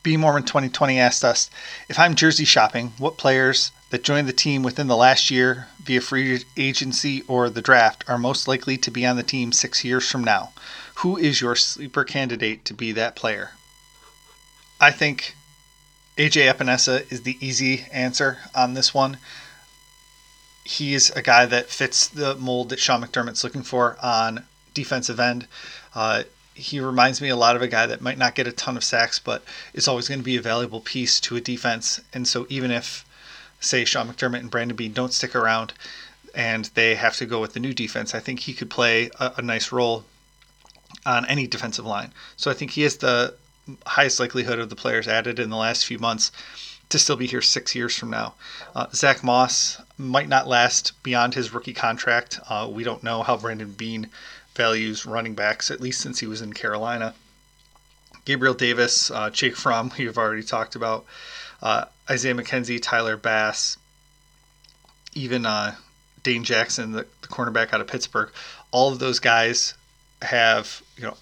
B 0.10 0.18
Mormon 0.18 0.42
2020 0.42 1.00
asked 1.00 1.24
us 1.24 1.52
if 1.88 2.00
I'm 2.00 2.16
jersey 2.16 2.44
shopping, 2.44 2.94
what 2.98 3.16
players 3.16 3.72
that 3.92 4.04
joined 4.04 4.28
the 4.28 4.34
team 4.34 4.64
within 4.64 4.88
the 4.88 4.98
last 4.98 5.30
year 5.30 5.68
via 5.84 6.02
free 6.02 6.44
agency 6.58 7.22
or 7.28 7.48
the 7.48 7.62
draft 7.62 8.04
are 8.08 8.18
most 8.18 8.48
likely 8.48 8.76
to 8.76 8.90
be 8.90 9.06
on 9.06 9.18
the 9.18 9.22
team 9.22 9.52
six 9.52 9.84
years 9.84 10.10
from 10.10 10.24
now? 10.24 10.52
Who 10.96 11.16
is 11.16 11.42
your 11.42 11.56
sleeper 11.56 12.04
candidate 12.04 12.66
to 12.66 12.74
be 12.74 12.92
that 12.94 13.16
player? 13.16 13.52
I 14.82 14.90
think 14.90 15.36
AJ 16.18 16.52
Epenesa 16.52 17.06
is 17.12 17.22
the 17.22 17.38
easy 17.40 17.86
answer 17.92 18.40
on 18.56 18.74
this 18.74 18.96
one. 18.96 19.18
He 20.64 20.96
is 20.96 21.12
a 21.12 21.22
guy 21.22 21.46
that 21.46 21.70
fits 21.70 22.08
the 22.08 22.34
mold 22.34 22.70
that 22.70 22.80
Sean 22.80 23.04
McDermott's 23.04 23.44
looking 23.44 23.62
for 23.62 23.96
on 24.02 24.48
defensive 24.74 25.20
end. 25.20 25.46
Uh, 25.94 26.24
he 26.54 26.80
reminds 26.80 27.22
me 27.22 27.30
a 27.30 27.36
lot 27.36 27.56
of 27.56 27.62
a 27.62 27.68
guy 27.68 27.86
that 27.86 28.02
might 28.02 28.18
not 28.18 28.36
get 28.36 28.48
a 28.48 28.52
ton 28.52 28.76
of 28.78 28.84
sacks, 28.84 29.20
but 29.20 29.44
is 29.74 29.88
always 29.88 30.08
going 30.08 30.20
to 30.20 30.26
be 30.26 30.36
a 30.36 30.42
valuable 30.42 30.82
piece 30.82 31.20
to 31.22 31.36
a 31.36 31.42
defense. 31.42 32.02
And 32.14 32.28
so 32.28 32.46
even 32.50 32.72
if, 32.72 33.06
say, 33.60 33.86
Sean 33.86 34.08
McDermott 34.08 34.40
and 34.40 34.52
Brandon 34.52 34.76
Beane 34.76 34.94
don't 34.94 35.14
stick 35.14 35.36
around 35.36 35.74
and 36.36 36.66
they 36.76 36.96
have 36.96 37.16
to 37.18 37.26
go 37.26 37.40
with 37.40 37.54
the 37.54 37.60
new 37.60 37.74
defense, 37.74 38.14
I 38.14 38.20
think 38.20 38.42
he 38.42 38.54
could 38.54 38.70
play 38.70 39.10
a, 39.20 39.34
a 39.38 39.42
nice 39.42 39.72
role 39.72 40.06
on 41.06 41.26
any 41.28 41.48
defensive 41.48 41.86
line. 41.86 42.12
So 42.36 42.52
I 42.52 42.54
think 42.54 42.72
he 42.72 42.82
has 42.82 42.98
the 42.98 43.36
highest 43.86 44.20
likelihood 44.20 44.60
of 44.60 44.70
the 44.70 44.76
players 44.76 45.08
added 45.08 45.40
in 45.40 45.50
the 45.50 45.56
last 45.56 45.86
few 45.86 46.00
months 46.00 46.32
to 46.90 46.98
still 46.98 47.16
be 47.16 47.28
here 47.28 47.42
six 47.42 47.76
years 47.76 47.96
from 47.96 48.10
now. 48.10 48.34
Uh, 48.76 48.88
Zach 48.94 49.24
Moss 49.24 49.80
might 49.98 50.28
not 50.28 50.48
last 50.48 50.92
beyond 51.04 51.36
his 51.36 51.54
rookie 51.54 51.74
contract. 51.74 52.40
Uh, 52.50 52.68
we 52.72 52.84
don't 52.84 53.04
know 53.04 53.22
how 53.22 53.38
Brandon 53.38 53.72
Beane 53.72 54.10
values 54.56 55.06
running 55.06 55.36
backs, 55.36 55.72
at 55.72 55.82
least 55.82 56.02
since 56.02 56.20
he 56.20 56.28
was 56.28 56.42
in 56.42 56.54
Carolina. 56.54 57.14
Gabriel 58.26 58.54
Davis, 58.54 59.10
uh, 59.12 59.30
Jake 59.30 59.56
Fromm, 59.56 59.92
we've 59.98 60.18
already 60.18 60.44
talked 60.44 60.76
about, 60.76 61.06
uh, 61.62 61.86
Isaiah 62.10 62.34
McKenzie, 62.34 62.80
Tyler 62.82 63.18
Bass, 63.18 63.78
even 65.14 65.46
uh, 65.46 65.76
Dane 66.24 66.44
Jackson, 66.44 66.92
the, 66.92 67.06
the 67.22 67.28
cornerback 67.28 67.74
out 67.74 67.82
of 67.82 67.88
Pittsburgh. 67.88 68.32
All 68.72 68.92
of 68.92 69.00
those 69.00 69.20
guys 69.20 69.74
have 70.22 70.82
you 70.98 71.04
know 71.04 71.16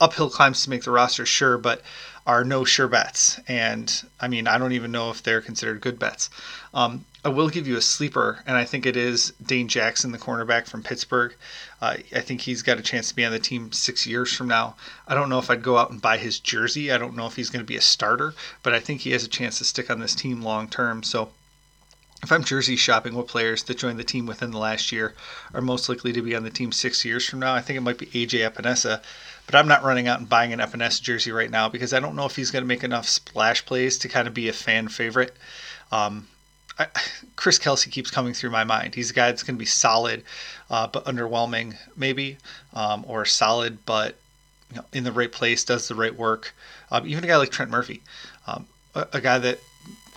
uphill 0.00 0.30
climbs 0.30 0.64
to 0.64 0.70
make 0.70 0.82
the 0.84 0.90
roster, 0.90 1.26
sure, 1.26 1.58
but 1.58 1.82
are 2.26 2.44
no 2.44 2.64
sure 2.64 2.88
bets. 2.88 3.40
And 3.48 4.02
I 4.20 4.28
mean, 4.28 4.46
I 4.46 4.58
don't 4.58 4.72
even 4.72 4.92
know 4.92 5.10
if 5.10 5.22
they're 5.22 5.40
considered 5.40 5.80
good 5.80 5.98
bets. 5.98 6.30
Um, 6.72 7.04
I 7.24 7.28
will 7.28 7.48
give 7.48 7.68
you 7.68 7.76
a 7.76 7.82
sleeper, 7.82 8.42
and 8.46 8.56
I 8.56 8.64
think 8.64 8.84
it 8.84 8.96
is 8.96 9.32
Dane 9.44 9.68
Jackson, 9.68 10.10
the 10.10 10.18
cornerback 10.18 10.66
from 10.66 10.82
Pittsburgh. 10.82 11.34
Uh, 11.80 11.96
I 12.14 12.20
think 12.20 12.40
he's 12.40 12.62
got 12.62 12.78
a 12.78 12.82
chance 12.82 13.08
to 13.08 13.14
be 13.14 13.24
on 13.24 13.32
the 13.32 13.38
team 13.38 13.70
six 13.70 14.06
years 14.06 14.32
from 14.32 14.48
now. 14.48 14.76
I 15.06 15.14
don't 15.14 15.28
know 15.28 15.38
if 15.38 15.50
I'd 15.50 15.62
go 15.62 15.78
out 15.78 15.90
and 15.90 16.02
buy 16.02 16.18
his 16.18 16.40
jersey. 16.40 16.90
I 16.90 16.98
don't 16.98 17.16
know 17.16 17.26
if 17.26 17.36
he's 17.36 17.50
going 17.50 17.64
to 17.64 17.68
be 17.68 17.76
a 17.76 17.80
starter, 17.80 18.34
but 18.62 18.74
I 18.74 18.80
think 18.80 19.00
he 19.02 19.12
has 19.12 19.24
a 19.24 19.28
chance 19.28 19.58
to 19.58 19.64
stick 19.64 19.90
on 19.90 20.00
this 20.00 20.14
team 20.14 20.42
long 20.42 20.68
term. 20.68 21.02
So 21.02 21.30
if 22.22 22.30
I'm 22.30 22.44
jersey 22.44 22.76
shopping, 22.76 23.14
what 23.14 23.26
players 23.26 23.64
that 23.64 23.78
joined 23.78 23.98
the 23.98 24.04
team 24.04 24.26
within 24.26 24.52
the 24.52 24.58
last 24.58 24.92
year 24.92 25.14
are 25.52 25.60
most 25.60 25.88
likely 25.88 26.12
to 26.12 26.22
be 26.22 26.36
on 26.36 26.44
the 26.44 26.50
team 26.50 26.70
six 26.70 27.04
years 27.04 27.28
from 27.28 27.40
now? 27.40 27.52
I 27.52 27.60
think 27.60 27.76
it 27.76 27.82
might 27.82 27.98
be 27.98 28.06
AJ 28.06 28.48
Epenesa, 28.48 29.02
but 29.46 29.54
I'm 29.54 29.68
not 29.68 29.82
running 29.82 30.08
out 30.08 30.18
and 30.18 30.28
buying 30.28 30.52
an 30.52 30.60
Epenesa 30.60 31.02
jersey 31.02 31.32
right 31.32 31.50
now 31.50 31.68
because 31.68 31.92
I 31.92 32.00
don't 32.00 32.16
know 32.16 32.26
if 32.26 32.36
he's 32.36 32.50
going 32.50 32.62
to 32.62 32.68
make 32.68 32.84
enough 32.84 33.08
splash 33.08 33.64
plays 33.64 33.98
to 33.98 34.08
kind 34.08 34.28
of 34.28 34.34
be 34.34 34.48
a 34.48 34.52
fan 34.52 34.88
favorite. 34.88 35.34
Um, 35.90 36.28
I, 36.78 36.86
Chris 37.36 37.58
Kelsay 37.58 37.90
keeps 37.90 38.10
coming 38.10 38.34
through 38.34 38.50
my 38.50 38.64
mind. 38.64 38.94
He's 38.94 39.10
a 39.10 39.14
guy 39.14 39.26
that's 39.26 39.42
going 39.42 39.56
to 39.56 39.58
be 39.58 39.66
solid, 39.66 40.24
uh, 40.70 40.86
but 40.86 41.04
underwhelming, 41.04 41.76
maybe, 41.96 42.38
um, 42.72 43.04
or 43.06 43.24
solid, 43.24 43.84
but 43.84 44.16
you 44.70 44.76
know, 44.76 44.84
in 44.92 45.04
the 45.04 45.12
right 45.12 45.30
place, 45.30 45.64
does 45.64 45.88
the 45.88 45.94
right 45.94 46.16
work. 46.16 46.54
Um, 46.90 47.06
even 47.06 47.24
a 47.24 47.26
guy 47.26 47.36
like 47.36 47.50
Trent 47.50 47.70
Murphy, 47.70 48.02
um, 48.46 48.66
a, 48.94 49.06
a, 49.14 49.20
guy 49.20 49.38
that 49.38 49.58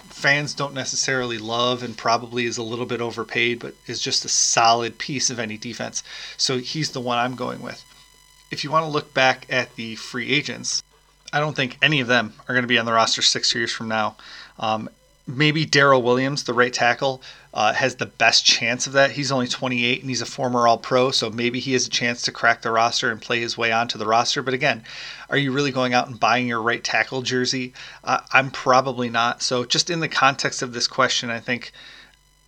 fans 0.09 0.53
don't 0.53 0.73
necessarily 0.73 1.37
love 1.37 1.83
and 1.83 1.97
probably 1.97 2.45
is 2.45 2.57
a 2.57 2.63
little 2.63 2.85
bit 2.85 3.01
overpaid, 3.01 3.59
but 3.59 3.73
is 3.85 3.99
just 3.99 4.23
a 4.23 4.29
solid 4.29 4.97
piece 4.97 5.29
of 5.29 5.39
any 5.39 5.57
defense. 5.57 6.03
So 6.37 6.57
he's 6.57 6.91
the 6.91 7.01
one 7.01 7.17
I'm 7.17 7.35
going 7.35 7.61
with. 7.61 7.83
If 8.51 8.63
you 8.63 8.71
want 8.71 8.85
to 8.85 8.89
look 8.89 9.13
back 9.13 9.45
at 9.49 9.75
the 9.75 9.95
free 9.95 10.31
agents, 10.31 10.83
I 11.33 11.39
don't 11.39 11.55
think 11.55 11.77
any 11.81 11.99
of 11.99 12.07
them 12.07 12.33
are 12.47 12.53
going 12.53 12.63
to 12.63 12.67
be 12.67 12.77
on 12.77 12.85
the 12.85 12.93
roster 12.93 13.21
six 13.21 13.53
years 13.53 13.71
from 13.71 13.87
now. 13.87 14.15
Um, 14.59 14.89
maybe 15.27 15.65
Daryl 15.65 16.03
Williams, 16.03 16.43
the 16.43 16.53
right 16.53 16.71
tackle, 16.71 17.21
uh, 17.53 17.73
has 17.73 17.95
the 17.95 18.05
best 18.05 18.45
chance 18.45 18.85
of 18.85 18.93
that. 18.93 19.11
He's 19.11 19.31
only 19.31 19.47
28 19.47 20.01
and 20.01 20.09
he's 20.09 20.21
a 20.21 20.25
former 20.25 20.67
All 20.67 20.77
Pro, 20.77 21.11
so 21.11 21.29
maybe 21.29 21.59
he 21.59 21.73
has 21.73 21.87
a 21.87 21.89
chance 21.89 22.21
to 22.23 22.31
crack 22.31 22.61
the 22.61 22.71
roster 22.71 23.11
and 23.11 23.21
play 23.21 23.39
his 23.39 23.57
way 23.57 23.71
onto 23.71 23.97
the 23.97 24.05
roster. 24.05 24.43
But 24.43 24.53
again, 24.53 24.83
are 25.29 25.37
you 25.37 25.51
really 25.51 25.71
going 25.71 25.93
out 25.93 26.07
and 26.07 26.19
buying 26.19 26.47
your 26.47 26.61
right 26.61 26.83
tackle 26.83 27.21
jersey? 27.21 27.73
Uh, 28.03 28.19
I'm 28.31 28.51
probably 28.51 29.09
not. 29.09 29.41
So, 29.41 29.65
just 29.65 29.89
in 29.89 30.01
the 30.01 30.09
context 30.09 30.61
of 30.61 30.73
this 30.73 30.87
question, 30.87 31.29
I 31.29 31.39
think. 31.39 31.71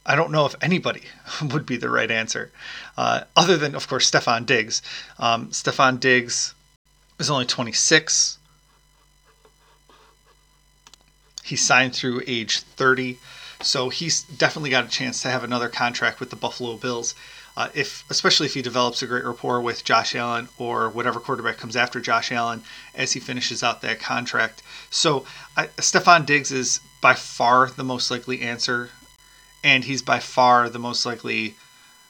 I 0.07 0.15
don't 0.15 0.31
know 0.31 0.45
if 0.45 0.55
anybody 0.61 1.03
would 1.51 1.65
be 1.65 1.75
the 1.75 1.89
right 1.89 2.09
answer, 2.09 2.51
uh, 2.97 3.21
other 3.35 3.57
than, 3.57 3.75
of 3.75 3.87
course, 3.87 4.09
Stefon 4.09 4.45
Diggs. 4.45 4.81
Um, 5.19 5.49
Stefon 5.49 5.99
Diggs 5.99 6.55
is 7.19 7.29
only 7.29 7.45
26. 7.45 8.37
He 11.43 11.55
signed 11.57 11.93
through 11.93 12.21
age 12.25 12.59
30, 12.61 13.19
so 13.61 13.89
he's 13.89 14.23
definitely 14.23 14.69
got 14.69 14.85
a 14.85 14.89
chance 14.89 15.21
to 15.21 15.29
have 15.29 15.43
another 15.43 15.69
contract 15.69 16.19
with 16.19 16.29
the 16.29 16.35
Buffalo 16.35 16.77
Bills. 16.77 17.13
Uh, 17.57 17.69
if 17.73 18.03
especially 18.11 18.45
if 18.45 18.53
he 18.53 18.61
develops 18.61 19.01
a 19.01 19.07
great 19.07 19.25
rapport 19.25 19.59
with 19.59 19.83
Josh 19.83 20.13
Allen 20.13 20.47
or 20.59 20.89
whatever 20.89 21.19
quarterback 21.19 21.57
comes 21.57 21.75
after 21.75 21.99
Josh 21.99 22.31
Allen 22.31 22.61
as 22.93 23.13
he 23.13 23.19
finishes 23.19 23.63
out 23.63 23.81
that 23.81 23.99
contract. 23.99 24.61
So 24.91 25.25
I, 25.55 25.65
Stefon 25.77 26.27
Diggs 26.27 26.51
is 26.51 26.81
by 27.01 27.15
far 27.15 27.67
the 27.67 27.83
most 27.83 28.11
likely 28.11 28.41
answer, 28.41 28.91
and 29.63 29.83
he's 29.83 30.01
by 30.01 30.19
far 30.19 30.69
the 30.69 30.79
most 30.79 31.05
likely 31.05 31.55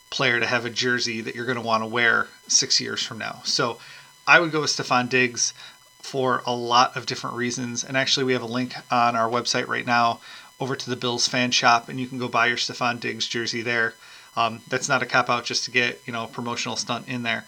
player 0.09 0.39
to 0.39 0.45
have 0.45 0.65
a 0.65 0.69
jersey 0.69 1.21
that 1.21 1.35
you're 1.35 1.45
going 1.45 1.57
to 1.57 1.61
want 1.61 1.83
to 1.83 1.87
wear 1.87 2.27
six 2.47 2.79
years 2.79 3.03
from 3.03 3.17
now. 3.17 3.41
So 3.43 3.77
I 4.25 4.39
would 4.39 4.51
go 4.51 4.61
with 4.61 4.69
Stefon 4.69 5.09
Diggs 5.09 5.53
for 6.01 6.41
a 6.45 6.53
lot 6.53 6.95
of 6.95 7.05
different 7.05 7.35
reasons. 7.35 7.83
And 7.83 7.97
actually, 7.97 8.25
we 8.25 8.33
have 8.33 8.41
a 8.41 8.45
link 8.47 8.75
on 8.91 9.15
our 9.15 9.29
website 9.29 9.67
right 9.67 9.85
now 9.85 10.21
over 10.59 10.75
to 10.75 10.89
the 10.89 10.95
Bills 10.95 11.27
fan 11.27 11.51
shop, 11.51 11.89
and 11.89 11.99
you 11.99 12.07
can 12.07 12.17
go 12.17 12.27
buy 12.27 12.47
your 12.47 12.57
Stefon 12.57 12.99
Diggs 12.99 13.27
jersey 13.27 13.61
there. 13.61 13.93
Um, 14.35 14.61
that's 14.67 14.87
not 14.87 15.01
a 15.01 15.05
cop 15.05 15.29
out 15.29 15.45
just 15.45 15.65
to 15.65 15.71
get 15.71 15.99
you 16.05 16.13
know 16.13 16.23
a 16.23 16.27
promotional 16.27 16.75
stunt 16.75 17.07
in 17.07 17.23
there. 17.23 17.45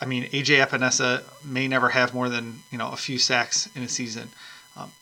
I 0.00 0.06
mean, 0.06 0.24
AJ 0.24 0.64
Epenesa 0.64 1.24
may 1.44 1.66
never 1.66 1.88
have 1.88 2.14
more 2.14 2.28
than 2.28 2.62
you 2.70 2.78
know 2.78 2.90
a 2.90 2.96
few 2.96 3.18
sacks 3.18 3.68
in 3.74 3.82
a 3.82 3.88
season. 3.88 4.28
Um, 4.76 4.92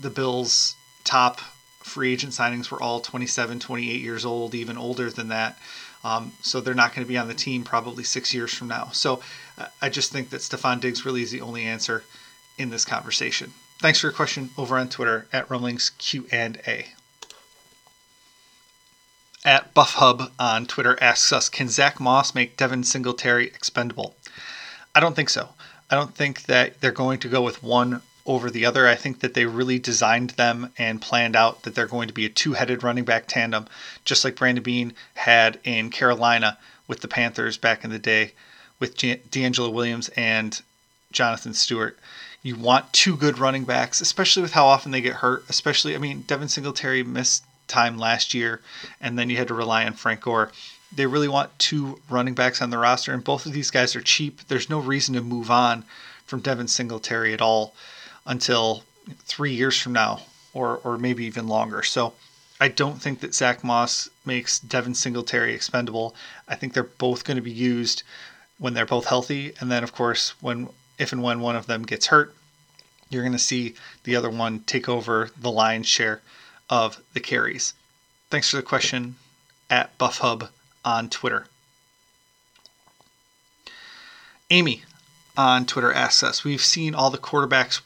the 0.00 0.10
Bills' 0.10 0.74
top 1.04 1.40
free 1.84 2.12
agent 2.12 2.32
signings 2.32 2.70
were 2.70 2.82
all 2.82 3.00
27, 3.00 3.60
28 3.60 4.00
years 4.00 4.24
old, 4.24 4.54
even 4.54 4.76
older 4.76 5.10
than 5.10 5.28
that. 5.28 5.58
Um, 6.04 6.32
so 6.42 6.60
they're 6.60 6.74
not 6.74 6.94
going 6.94 7.06
to 7.06 7.08
be 7.08 7.16
on 7.16 7.28
the 7.28 7.34
team 7.34 7.62
probably 7.62 8.04
six 8.04 8.34
years 8.34 8.52
from 8.52 8.68
now. 8.68 8.90
So 8.92 9.20
I 9.80 9.88
just 9.88 10.12
think 10.12 10.30
that 10.30 10.40
Stefon 10.40 10.80
Diggs 10.80 11.04
really 11.04 11.22
is 11.22 11.30
the 11.30 11.40
only 11.40 11.64
answer 11.64 12.02
in 12.58 12.70
this 12.70 12.84
conversation. 12.84 13.52
Thanks 13.78 14.00
for 14.00 14.08
your 14.08 14.14
question 14.14 14.50
over 14.56 14.78
on 14.78 14.88
Twitter 14.88 15.26
at 15.32 15.50
Rumblings 15.50 15.90
Q 15.98 16.26
and 16.30 16.60
A. 16.66 16.86
At 19.44 19.74
Buff 19.74 19.94
Hub 19.94 20.30
on 20.38 20.66
Twitter 20.66 20.96
asks 21.00 21.32
us, 21.32 21.48
can 21.48 21.68
Zach 21.68 21.98
Moss 21.98 22.34
make 22.34 22.56
Devin 22.56 22.84
Singletary 22.84 23.46
expendable? 23.46 24.14
I 24.94 25.00
don't 25.00 25.16
think 25.16 25.30
so. 25.30 25.48
I 25.90 25.96
don't 25.96 26.14
think 26.14 26.44
that 26.44 26.80
they're 26.80 26.92
going 26.92 27.18
to 27.20 27.28
go 27.28 27.42
with 27.42 27.62
one 27.62 28.02
over 28.26 28.50
the 28.50 28.64
other. 28.64 28.86
I 28.86 28.94
think 28.94 29.20
that 29.20 29.34
they 29.34 29.46
really 29.46 29.78
designed 29.78 30.30
them 30.30 30.72
and 30.78 31.00
planned 31.00 31.36
out 31.36 31.62
that 31.62 31.74
they're 31.74 31.86
going 31.86 32.08
to 32.08 32.14
be 32.14 32.26
a 32.26 32.30
two 32.30 32.52
headed 32.52 32.82
running 32.82 33.04
back 33.04 33.24
tandem, 33.26 33.66
just 34.04 34.24
like 34.24 34.36
Brandon 34.36 34.62
Beane 34.62 34.94
had 35.14 35.58
in 35.64 35.90
Carolina 35.90 36.58
with 36.86 37.00
the 37.00 37.08
Panthers 37.08 37.56
back 37.56 37.84
in 37.84 37.90
the 37.90 37.98
day 37.98 38.32
with 38.78 38.96
DeAngelo 38.96 39.72
Williams 39.72 40.08
and 40.10 40.60
Jonathan 41.12 41.54
Stewart. 41.54 41.98
You 42.42 42.56
want 42.56 42.92
two 42.92 43.16
good 43.16 43.38
running 43.38 43.64
backs, 43.64 44.00
especially 44.00 44.42
with 44.42 44.52
how 44.52 44.66
often 44.66 44.90
they 44.90 45.00
get 45.00 45.14
hurt. 45.14 45.44
Especially, 45.48 45.94
I 45.94 45.98
mean, 45.98 46.22
Devin 46.22 46.48
Singletary 46.48 47.04
missed 47.04 47.44
time 47.68 47.96
last 47.98 48.34
year, 48.34 48.60
and 49.00 49.18
then 49.18 49.30
you 49.30 49.36
had 49.36 49.48
to 49.48 49.54
rely 49.54 49.84
on 49.84 49.92
Frank 49.92 50.22
Gore. 50.22 50.50
They 50.94 51.06
really 51.06 51.28
want 51.28 51.56
two 51.58 52.00
running 52.10 52.34
backs 52.34 52.60
on 52.60 52.70
the 52.70 52.78
roster, 52.78 53.12
and 53.12 53.22
both 53.22 53.46
of 53.46 53.52
these 53.52 53.70
guys 53.70 53.94
are 53.94 54.00
cheap. 54.00 54.40
There's 54.48 54.68
no 54.68 54.80
reason 54.80 55.14
to 55.14 55.22
move 55.22 55.50
on 55.50 55.84
from 56.26 56.40
Devin 56.40 56.68
Singletary 56.68 57.32
at 57.32 57.40
all 57.40 57.74
until 58.26 58.84
three 59.24 59.52
years 59.52 59.78
from 59.78 59.92
now, 59.92 60.22
or 60.52 60.78
or 60.84 60.98
maybe 60.98 61.24
even 61.24 61.48
longer. 61.48 61.82
So 61.82 62.14
I 62.60 62.68
don't 62.68 63.02
think 63.02 63.20
that 63.20 63.34
Zach 63.34 63.64
Moss 63.64 64.08
makes 64.24 64.60
Devin 64.60 64.94
Singletary 64.94 65.54
expendable. 65.54 66.14
I 66.46 66.54
think 66.54 66.72
they're 66.72 66.84
both 66.84 67.24
going 67.24 67.36
to 67.36 67.42
be 67.42 67.50
used 67.50 68.02
when 68.58 68.74
they're 68.74 68.86
both 68.86 69.06
healthy, 69.06 69.54
and 69.60 69.70
then 69.70 69.82
of 69.82 69.92
course 69.92 70.34
when 70.40 70.68
if 70.98 71.12
and 71.12 71.22
when 71.22 71.40
one 71.40 71.56
of 71.56 71.66
them 71.66 71.82
gets 71.82 72.06
hurt, 72.06 72.34
you're 73.10 73.22
going 73.22 73.32
to 73.32 73.38
see 73.38 73.74
the 74.04 74.16
other 74.16 74.30
one 74.30 74.60
take 74.60 74.88
over 74.88 75.30
the 75.36 75.50
lion's 75.50 75.88
share 75.88 76.22
of 76.70 77.02
the 77.12 77.20
carries. 77.20 77.74
Thanks 78.30 78.50
for 78.50 78.56
the 78.56 78.62
question 78.62 79.16
at 79.68 79.96
BuffHub 79.98 80.48
on 80.84 81.10
Twitter. 81.10 81.46
Amy 84.50 84.84
on 85.36 85.66
Twitter 85.66 85.92
asks 85.92 86.22
us 86.22 86.44
We've 86.44 86.62
seen 86.62 86.94
all 86.94 87.10
the 87.10 87.18
quarterbacks, 87.18 87.80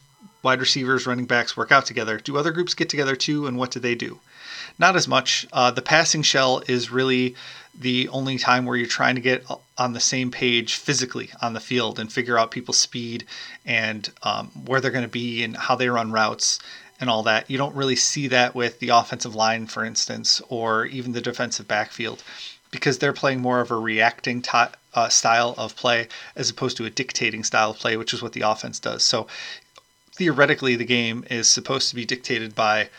wide 0.47 0.61
receivers, 0.61 1.05
running 1.05 1.25
backs 1.25 1.57
work 1.57 1.73
out 1.73 1.85
together. 1.85 2.17
Do 2.17 2.37
other 2.37 2.53
groups 2.53 2.73
get 2.73 2.87
together 2.87 3.17
too, 3.17 3.47
and 3.47 3.57
what 3.57 3.69
do 3.69 3.81
they 3.81 3.95
do? 3.95 4.21
Not 4.79 4.95
as 4.95 5.05
much. 5.05 5.45
Uh, 5.51 5.71
the 5.71 5.81
passing 5.81 6.21
shell 6.21 6.63
is 6.69 6.89
really 6.89 7.35
the 7.77 8.07
only 8.07 8.37
time 8.37 8.65
where 8.65 8.77
you're 8.77 8.87
trying 8.87 9.15
to 9.15 9.21
get 9.21 9.43
on 9.77 9.91
the 9.91 9.99
same 9.99 10.31
page 10.31 10.75
physically 10.75 11.31
on 11.41 11.51
the 11.51 11.59
field 11.59 11.99
and 11.99 12.13
figure 12.13 12.39
out 12.39 12.51
people's 12.51 12.77
speed 12.77 13.25
and 13.65 14.09
um, 14.23 14.47
where 14.65 14.79
they're 14.79 14.89
going 14.89 15.03
to 15.03 15.19
be 15.25 15.43
and 15.43 15.57
how 15.57 15.75
they 15.75 15.89
run 15.89 16.13
routes 16.13 16.59
and 17.01 17.09
all 17.09 17.23
that. 17.23 17.51
You 17.51 17.57
don't 17.57 17.75
really 17.75 17.97
see 17.97 18.29
that 18.29 18.55
with 18.55 18.79
the 18.79 18.89
offensive 18.89 19.35
line, 19.35 19.67
for 19.67 19.83
instance, 19.83 20.41
or 20.47 20.85
even 20.85 21.11
the 21.11 21.19
defensive 21.19 21.67
backfield 21.67 22.23
because 22.71 22.99
they're 22.99 23.13
playing 23.13 23.41
more 23.41 23.59
of 23.59 23.71
a 23.71 23.75
reacting 23.75 24.41
t- 24.41 24.51
uh, 24.93 25.09
style 25.09 25.53
of 25.57 25.75
play 25.75 26.07
as 26.35 26.49
opposed 26.49 26.77
to 26.77 26.85
a 26.85 26.89
dictating 26.89 27.43
style 27.43 27.71
of 27.71 27.77
play, 27.77 27.97
which 27.97 28.13
is 28.13 28.21
what 28.21 28.33
the 28.33 28.41
offense 28.41 28.79
does. 28.79 29.03
So 29.03 29.27
theoretically, 30.17 30.75
the 30.75 30.85
game 30.85 31.23
is 31.29 31.47
supposed 31.47 31.89
to 31.89 31.95
be 31.95 32.05
dictated 32.05 32.55
by, 32.55 32.89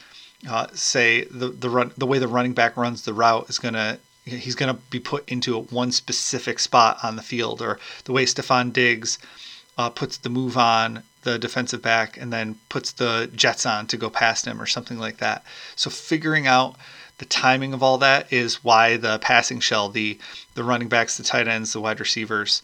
uh, 0.48 0.68
say, 0.72 1.24
the 1.24 1.48
the 1.48 1.68
run 1.68 1.92
the 1.98 2.06
way 2.06 2.18
the 2.18 2.28
running 2.28 2.54
back 2.54 2.76
runs 2.76 3.02
the 3.02 3.12
route 3.12 3.50
is 3.50 3.58
to 3.58 3.98
he's 4.24 4.54
to 4.54 4.74
be 4.90 5.00
put 5.00 5.28
into 5.28 5.62
one 5.62 5.90
specific 5.90 6.58
spot 6.58 6.98
on 7.02 7.16
the 7.16 7.22
field, 7.22 7.60
or 7.60 7.78
the 8.04 8.12
way 8.12 8.24
Stefon 8.24 8.72
Diggs 8.72 9.18
uh, 9.76 9.90
puts 9.90 10.18
the 10.18 10.28
move 10.28 10.56
on 10.56 11.02
the 11.22 11.38
defensive 11.38 11.82
back 11.82 12.16
and 12.16 12.32
then 12.32 12.56
puts 12.68 12.92
the 12.92 13.28
jets 13.34 13.66
on 13.66 13.86
to 13.86 13.96
go 13.96 14.08
past 14.08 14.44
him, 14.46 14.60
or 14.62 14.66
something 14.66 14.98
like 14.98 15.18
that. 15.18 15.42
So 15.76 15.90
figuring 15.90 16.46
out 16.46 16.76
the 17.18 17.24
timing 17.24 17.74
of 17.74 17.82
all 17.82 17.98
that 17.98 18.32
is 18.32 18.62
why 18.62 18.96
the 18.96 19.18
passing 19.18 19.60
shell, 19.60 19.88
the 19.88 20.18
the 20.54 20.62
running 20.62 20.88
backs, 20.88 21.16
the 21.16 21.24
tight 21.24 21.48
ends, 21.48 21.72
the 21.72 21.80
wide 21.80 21.98
receivers, 21.98 22.62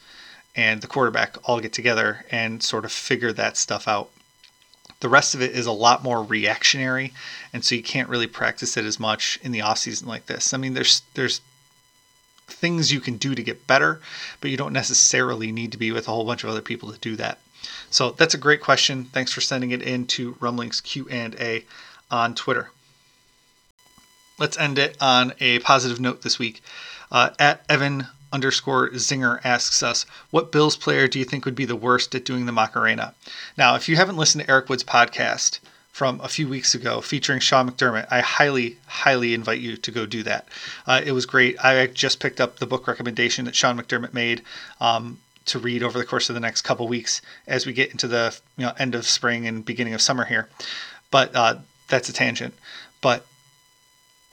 and 0.54 0.80
the 0.80 0.86
quarterback 0.86 1.36
all 1.44 1.60
get 1.60 1.72
together 1.72 2.24
and 2.30 2.62
sort 2.62 2.84
of 2.84 2.92
figure 2.92 3.32
that 3.32 3.56
stuff 3.56 3.88
out. 3.88 4.10
The 5.04 5.10
rest 5.10 5.34
of 5.34 5.42
it 5.42 5.50
is 5.50 5.66
a 5.66 5.70
lot 5.70 6.02
more 6.02 6.22
reactionary, 6.22 7.12
and 7.52 7.62
so 7.62 7.74
you 7.74 7.82
can't 7.82 8.08
really 8.08 8.26
practice 8.26 8.74
it 8.78 8.86
as 8.86 8.98
much 8.98 9.38
in 9.42 9.52
the 9.52 9.60
off 9.60 9.76
season 9.76 10.08
like 10.08 10.24
this. 10.24 10.54
I 10.54 10.56
mean, 10.56 10.72
there's 10.72 11.02
there's 11.12 11.42
things 12.46 12.90
you 12.90 13.00
can 13.00 13.18
do 13.18 13.34
to 13.34 13.42
get 13.42 13.66
better, 13.66 14.00
but 14.40 14.50
you 14.50 14.56
don't 14.56 14.72
necessarily 14.72 15.52
need 15.52 15.72
to 15.72 15.76
be 15.76 15.92
with 15.92 16.08
a 16.08 16.10
whole 16.10 16.24
bunch 16.24 16.42
of 16.42 16.48
other 16.48 16.62
people 16.62 16.90
to 16.90 16.98
do 17.00 17.16
that. 17.16 17.38
So 17.90 18.12
that's 18.12 18.32
a 18.32 18.38
great 18.38 18.62
question. 18.62 19.04
Thanks 19.04 19.30
for 19.30 19.42
sending 19.42 19.72
it 19.72 19.82
in 19.82 20.06
to 20.06 20.38
Rumblings 20.40 20.80
Q 20.80 21.06
and 21.10 21.34
A 21.38 21.66
on 22.10 22.34
Twitter. 22.34 22.70
Let's 24.38 24.56
end 24.56 24.78
it 24.78 24.96
on 25.02 25.34
a 25.38 25.58
positive 25.58 26.00
note 26.00 26.22
this 26.22 26.38
week. 26.38 26.62
Uh, 27.12 27.28
at 27.38 27.62
Evan 27.68 28.06
underscore 28.34 28.90
Zinger 28.90 29.40
asks 29.44 29.82
us, 29.82 30.04
what 30.30 30.52
Bills 30.52 30.76
player 30.76 31.06
do 31.06 31.18
you 31.18 31.24
think 31.24 31.44
would 31.44 31.54
be 31.54 31.64
the 31.64 31.76
worst 31.76 32.14
at 32.14 32.24
doing 32.24 32.46
the 32.46 32.52
Macarena? 32.52 33.14
Now, 33.56 33.76
if 33.76 33.88
you 33.88 33.96
haven't 33.96 34.16
listened 34.16 34.44
to 34.44 34.50
Eric 34.50 34.68
Wood's 34.68 34.84
podcast, 34.84 35.60
from 35.94 36.20
a 36.22 36.28
few 36.28 36.48
weeks 36.48 36.74
ago 36.74 37.00
featuring 37.00 37.38
Sean 37.38 37.70
McDermott. 37.70 38.08
I 38.10 38.18
highly, 38.18 38.78
highly 38.86 39.32
invite 39.32 39.60
you 39.60 39.76
to 39.76 39.90
go 39.92 40.06
do 40.06 40.24
that. 40.24 40.48
Uh, 40.88 41.00
it 41.06 41.12
was 41.12 41.24
great. 41.24 41.56
I 41.64 41.86
just 41.86 42.18
picked 42.18 42.40
up 42.40 42.58
the 42.58 42.66
book 42.66 42.88
recommendation 42.88 43.44
that 43.44 43.54
Sean 43.54 43.78
McDermott 43.78 44.12
made 44.12 44.42
um, 44.80 45.20
to 45.46 45.60
read 45.60 45.84
over 45.84 45.96
the 45.96 46.04
course 46.04 46.28
of 46.28 46.34
the 46.34 46.40
next 46.40 46.62
couple 46.62 46.88
weeks 46.88 47.22
as 47.46 47.64
we 47.64 47.72
get 47.72 47.92
into 47.92 48.08
the 48.08 48.36
you 48.56 48.66
know 48.66 48.72
end 48.76 48.96
of 48.96 49.06
spring 49.06 49.46
and 49.46 49.64
beginning 49.64 49.94
of 49.94 50.02
summer 50.02 50.24
here. 50.24 50.48
But 51.12 51.36
uh, 51.36 51.58
that's 51.86 52.08
a 52.08 52.12
tangent. 52.12 52.54
But 53.00 53.24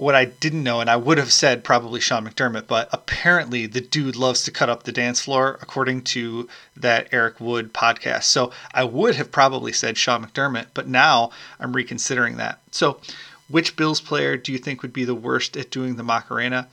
what 0.01 0.15
I 0.15 0.25
didn't 0.25 0.63
know, 0.63 0.81
and 0.81 0.89
I 0.89 0.95
would 0.95 1.19
have 1.19 1.31
said 1.31 1.63
probably 1.63 1.99
Sean 1.99 2.27
McDermott, 2.27 2.65
but 2.65 2.89
apparently 2.91 3.67
the 3.67 3.81
dude 3.81 4.15
loves 4.15 4.41
to 4.43 4.51
cut 4.51 4.67
up 4.67 4.81
the 4.81 4.91
dance 4.91 5.21
floor, 5.21 5.59
according 5.61 6.01
to 6.05 6.49
that 6.75 7.09
Eric 7.11 7.39
Wood 7.39 7.71
podcast. 7.71 8.23
So 8.23 8.51
I 8.73 8.83
would 8.83 9.13
have 9.13 9.31
probably 9.31 9.71
said 9.71 9.99
Sean 9.99 10.25
McDermott, 10.25 10.69
but 10.73 10.87
now 10.87 11.29
I'm 11.59 11.73
reconsidering 11.73 12.37
that. 12.37 12.61
So, 12.71 12.99
which 13.47 13.75
Bills 13.75 14.01
player 14.01 14.37
do 14.37 14.51
you 14.51 14.57
think 14.57 14.81
would 14.81 14.91
be 14.91 15.05
the 15.05 15.13
worst 15.13 15.55
at 15.55 15.69
doing 15.69 15.97
the 15.97 16.03
Macarena? 16.03 16.67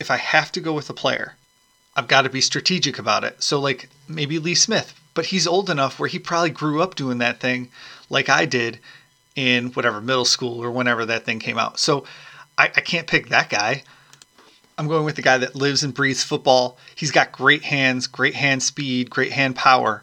If 0.00 0.10
I 0.10 0.16
have 0.16 0.50
to 0.52 0.60
go 0.62 0.72
with 0.72 0.88
a 0.88 0.94
player, 0.94 1.36
I've 1.96 2.08
got 2.08 2.22
to 2.22 2.30
be 2.30 2.40
strategic 2.40 2.98
about 2.98 3.24
it. 3.24 3.42
So, 3.42 3.60
like 3.60 3.90
maybe 4.08 4.38
Lee 4.38 4.54
Smith, 4.54 4.98
but 5.12 5.26
he's 5.26 5.46
old 5.46 5.68
enough 5.68 6.00
where 6.00 6.08
he 6.08 6.18
probably 6.18 6.48
grew 6.48 6.80
up 6.80 6.94
doing 6.94 7.18
that 7.18 7.40
thing 7.40 7.68
like 8.08 8.30
I 8.30 8.46
did 8.46 8.78
in 9.36 9.68
whatever 9.72 10.00
middle 10.00 10.24
school 10.24 10.64
or 10.64 10.70
whenever 10.70 11.04
that 11.04 11.26
thing 11.26 11.40
came 11.40 11.58
out. 11.58 11.78
So, 11.78 12.04
I, 12.58 12.64
I 12.64 12.80
can't 12.80 13.06
pick 13.06 13.28
that 13.28 13.48
guy. 13.48 13.84
I'm 14.76 14.88
going 14.88 15.04
with 15.04 15.16
the 15.16 15.22
guy 15.22 15.38
that 15.38 15.54
lives 15.54 15.82
and 15.82 15.94
breathes 15.94 16.22
football. 16.22 16.76
He's 16.94 17.10
got 17.10 17.32
great 17.32 17.62
hands, 17.62 18.06
great 18.06 18.34
hand 18.34 18.62
speed, 18.62 19.10
great 19.10 19.32
hand 19.32 19.56
power. 19.56 20.02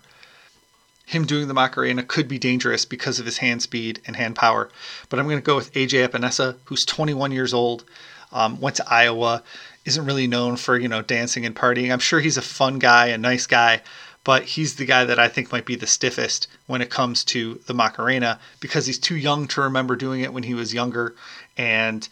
Him 1.05 1.25
doing 1.25 1.47
the 1.47 1.53
Macarena 1.53 2.01
could 2.03 2.27
be 2.27 2.39
dangerous 2.39 2.83
because 2.83 3.19
of 3.19 3.25
his 3.25 3.37
hand 3.37 3.61
speed 3.61 4.01
and 4.07 4.15
hand 4.15 4.35
power. 4.35 4.69
But 5.09 5.19
I'm 5.19 5.27
going 5.27 5.37
to 5.37 5.43
go 5.43 5.55
with 5.55 5.71
AJ 5.73 6.07
Epenesa, 6.07 6.55
who's 6.65 6.83
21 6.83 7.31
years 7.31 7.53
old, 7.53 7.83
um, 8.31 8.59
went 8.59 8.77
to 8.77 8.91
Iowa, 8.91 9.43
isn't 9.85 10.05
really 10.05 10.27
known 10.27 10.55
for 10.57 10.77
you 10.77 10.87
know 10.87 11.01
dancing 11.01 11.45
and 11.45 11.55
partying. 11.55 11.91
I'm 11.91 11.99
sure 11.99 12.19
he's 12.19 12.37
a 12.37 12.41
fun 12.41 12.79
guy, 12.79 13.07
a 13.07 13.17
nice 13.17 13.45
guy, 13.45 13.81
but 14.23 14.43
he's 14.43 14.75
the 14.75 14.85
guy 14.85 15.05
that 15.05 15.19
I 15.19 15.27
think 15.27 15.51
might 15.51 15.65
be 15.65 15.75
the 15.75 15.87
stiffest 15.87 16.47
when 16.65 16.81
it 16.81 16.89
comes 16.89 17.23
to 17.25 17.61
the 17.67 17.73
Macarena 17.73 18.39
because 18.59 18.87
he's 18.87 18.97
too 18.97 19.15
young 19.15 19.47
to 19.49 19.61
remember 19.61 19.95
doing 19.95 20.21
it 20.21 20.33
when 20.33 20.43
he 20.43 20.55
was 20.55 20.73
younger, 20.73 21.15
and 21.55 22.09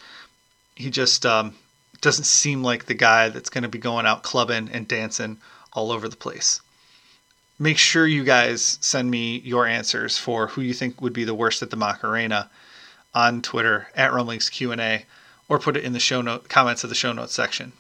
he 0.76 0.90
just 0.90 1.26
um, 1.26 1.56
doesn't 2.02 2.26
seem 2.26 2.64
like 2.64 2.86
the 2.86 2.94
guy 2.94 3.30
that's 3.30 3.50
going 3.50 3.64
to 3.64 3.70
be 3.70 3.78
going 3.78 4.06
out 4.06 4.24
clubbing 4.24 4.70
and 4.72 4.88
dancing 4.88 5.38
all 5.74 5.92
over 5.92 6.08
the 6.10 6.16
place. 6.16 6.62
Make 7.60 7.78
sure 7.78 8.08
you 8.08 8.24
guys 8.24 8.78
send 8.82 9.10
me 9.10 9.40
your 9.40 9.66
answers 9.68 10.18
for 10.18 10.48
who 10.48 10.62
you 10.62 10.74
think 10.74 11.02
would 11.02 11.14
be 11.14 11.24
the 11.24 11.36
worst 11.36 11.62
at 11.62 11.70
the 11.70 11.78
Macarena 11.78 12.50
on 13.14 13.42
Twitter 13.42 13.88
at 13.96 14.12
Rumblings 14.12 14.50
Q&A 14.50 15.06
or 15.48 15.60
put 15.60 15.78
it 15.78 15.84
in 15.84 15.94
the 15.94 16.00
show 16.00 16.22
note 16.22 16.50
comments 16.50 16.84
of 16.84 16.90
the 16.90 16.96
show 16.96 17.14
notes 17.14 17.34
section. 17.34 17.74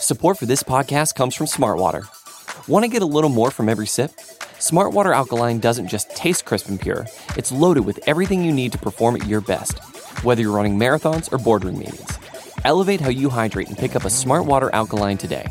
Support 0.00 0.38
for 0.38 0.46
this 0.46 0.62
podcast 0.62 1.16
comes 1.16 1.34
from 1.34 1.46
Smartwater. 1.46 2.21
Want 2.68 2.84
to 2.84 2.88
get 2.88 3.02
a 3.02 3.06
little 3.06 3.28
more 3.28 3.50
from 3.50 3.68
every 3.68 3.88
sip? 3.88 4.12
Smartwater 4.60 5.12
Alkaline 5.12 5.58
doesn't 5.58 5.88
just 5.88 6.14
taste 6.14 6.44
crisp 6.44 6.68
and 6.68 6.80
pure, 6.80 7.08
it's 7.36 7.50
loaded 7.50 7.84
with 7.84 7.98
everything 8.06 8.44
you 8.44 8.52
need 8.52 8.70
to 8.70 8.78
perform 8.78 9.16
at 9.16 9.26
your 9.26 9.40
best, 9.40 9.80
whether 10.22 10.42
you're 10.42 10.54
running 10.54 10.78
marathons 10.78 11.32
or 11.32 11.38
boardroom 11.38 11.80
meetings. 11.80 12.18
Elevate 12.64 13.00
how 13.00 13.08
you 13.08 13.30
hydrate 13.30 13.66
and 13.66 13.76
pick 13.76 13.96
up 13.96 14.04
a 14.04 14.10
Smart 14.10 14.46
Water 14.46 14.72
alkaline 14.72 15.18
today. 15.18 15.48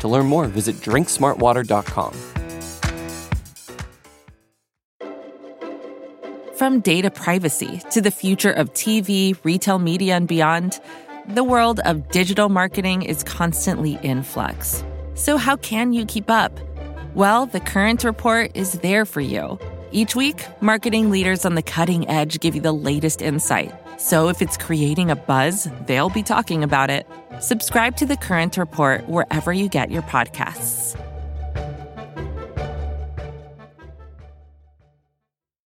To 0.00 0.08
learn 0.08 0.24
more, 0.24 0.46
visit 0.46 0.76
drinksmartwater.com. 0.76 2.14
From 6.56 6.80
data 6.80 7.10
privacy 7.10 7.82
to 7.90 8.00
the 8.00 8.10
future 8.10 8.52
of 8.52 8.72
TV, 8.72 9.36
retail 9.44 9.78
media, 9.78 10.16
and 10.16 10.26
beyond, 10.26 10.80
the 11.28 11.44
world 11.44 11.80
of 11.80 12.08
digital 12.08 12.48
marketing 12.48 13.02
is 13.02 13.22
constantly 13.22 13.98
in 14.02 14.22
flux. 14.22 14.82
So, 15.14 15.36
how 15.36 15.56
can 15.56 15.92
you 15.92 16.04
keep 16.06 16.28
up? 16.28 16.58
Well, 17.14 17.46
the 17.46 17.60
Current 17.60 18.02
Report 18.02 18.50
is 18.54 18.72
there 18.72 19.04
for 19.04 19.20
you. 19.20 19.58
Each 19.92 20.16
week, 20.16 20.44
marketing 20.60 21.10
leaders 21.10 21.44
on 21.44 21.54
the 21.54 21.62
cutting 21.62 22.08
edge 22.08 22.40
give 22.40 22.56
you 22.56 22.60
the 22.60 22.72
latest 22.72 23.22
insight. 23.22 23.72
So, 24.00 24.28
if 24.28 24.42
it's 24.42 24.56
creating 24.56 25.12
a 25.12 25.16
buzz, 25.16 25.68
they'll 25.86 26.10
be 26.10 26.24
talking 26.24 26.64
about 26.64 26.90
it. 26.90 27.06
Subscribe 27.40 27.96
to 27.98 28.06
the 28.06 28.16
Current 28.16 28.56
Report 28.56 29.08
wherever 29.08 29.52
you 29.52 29.68
get 29.68 29.90
your 29.90 30.02
podcasts. 30.02 31.00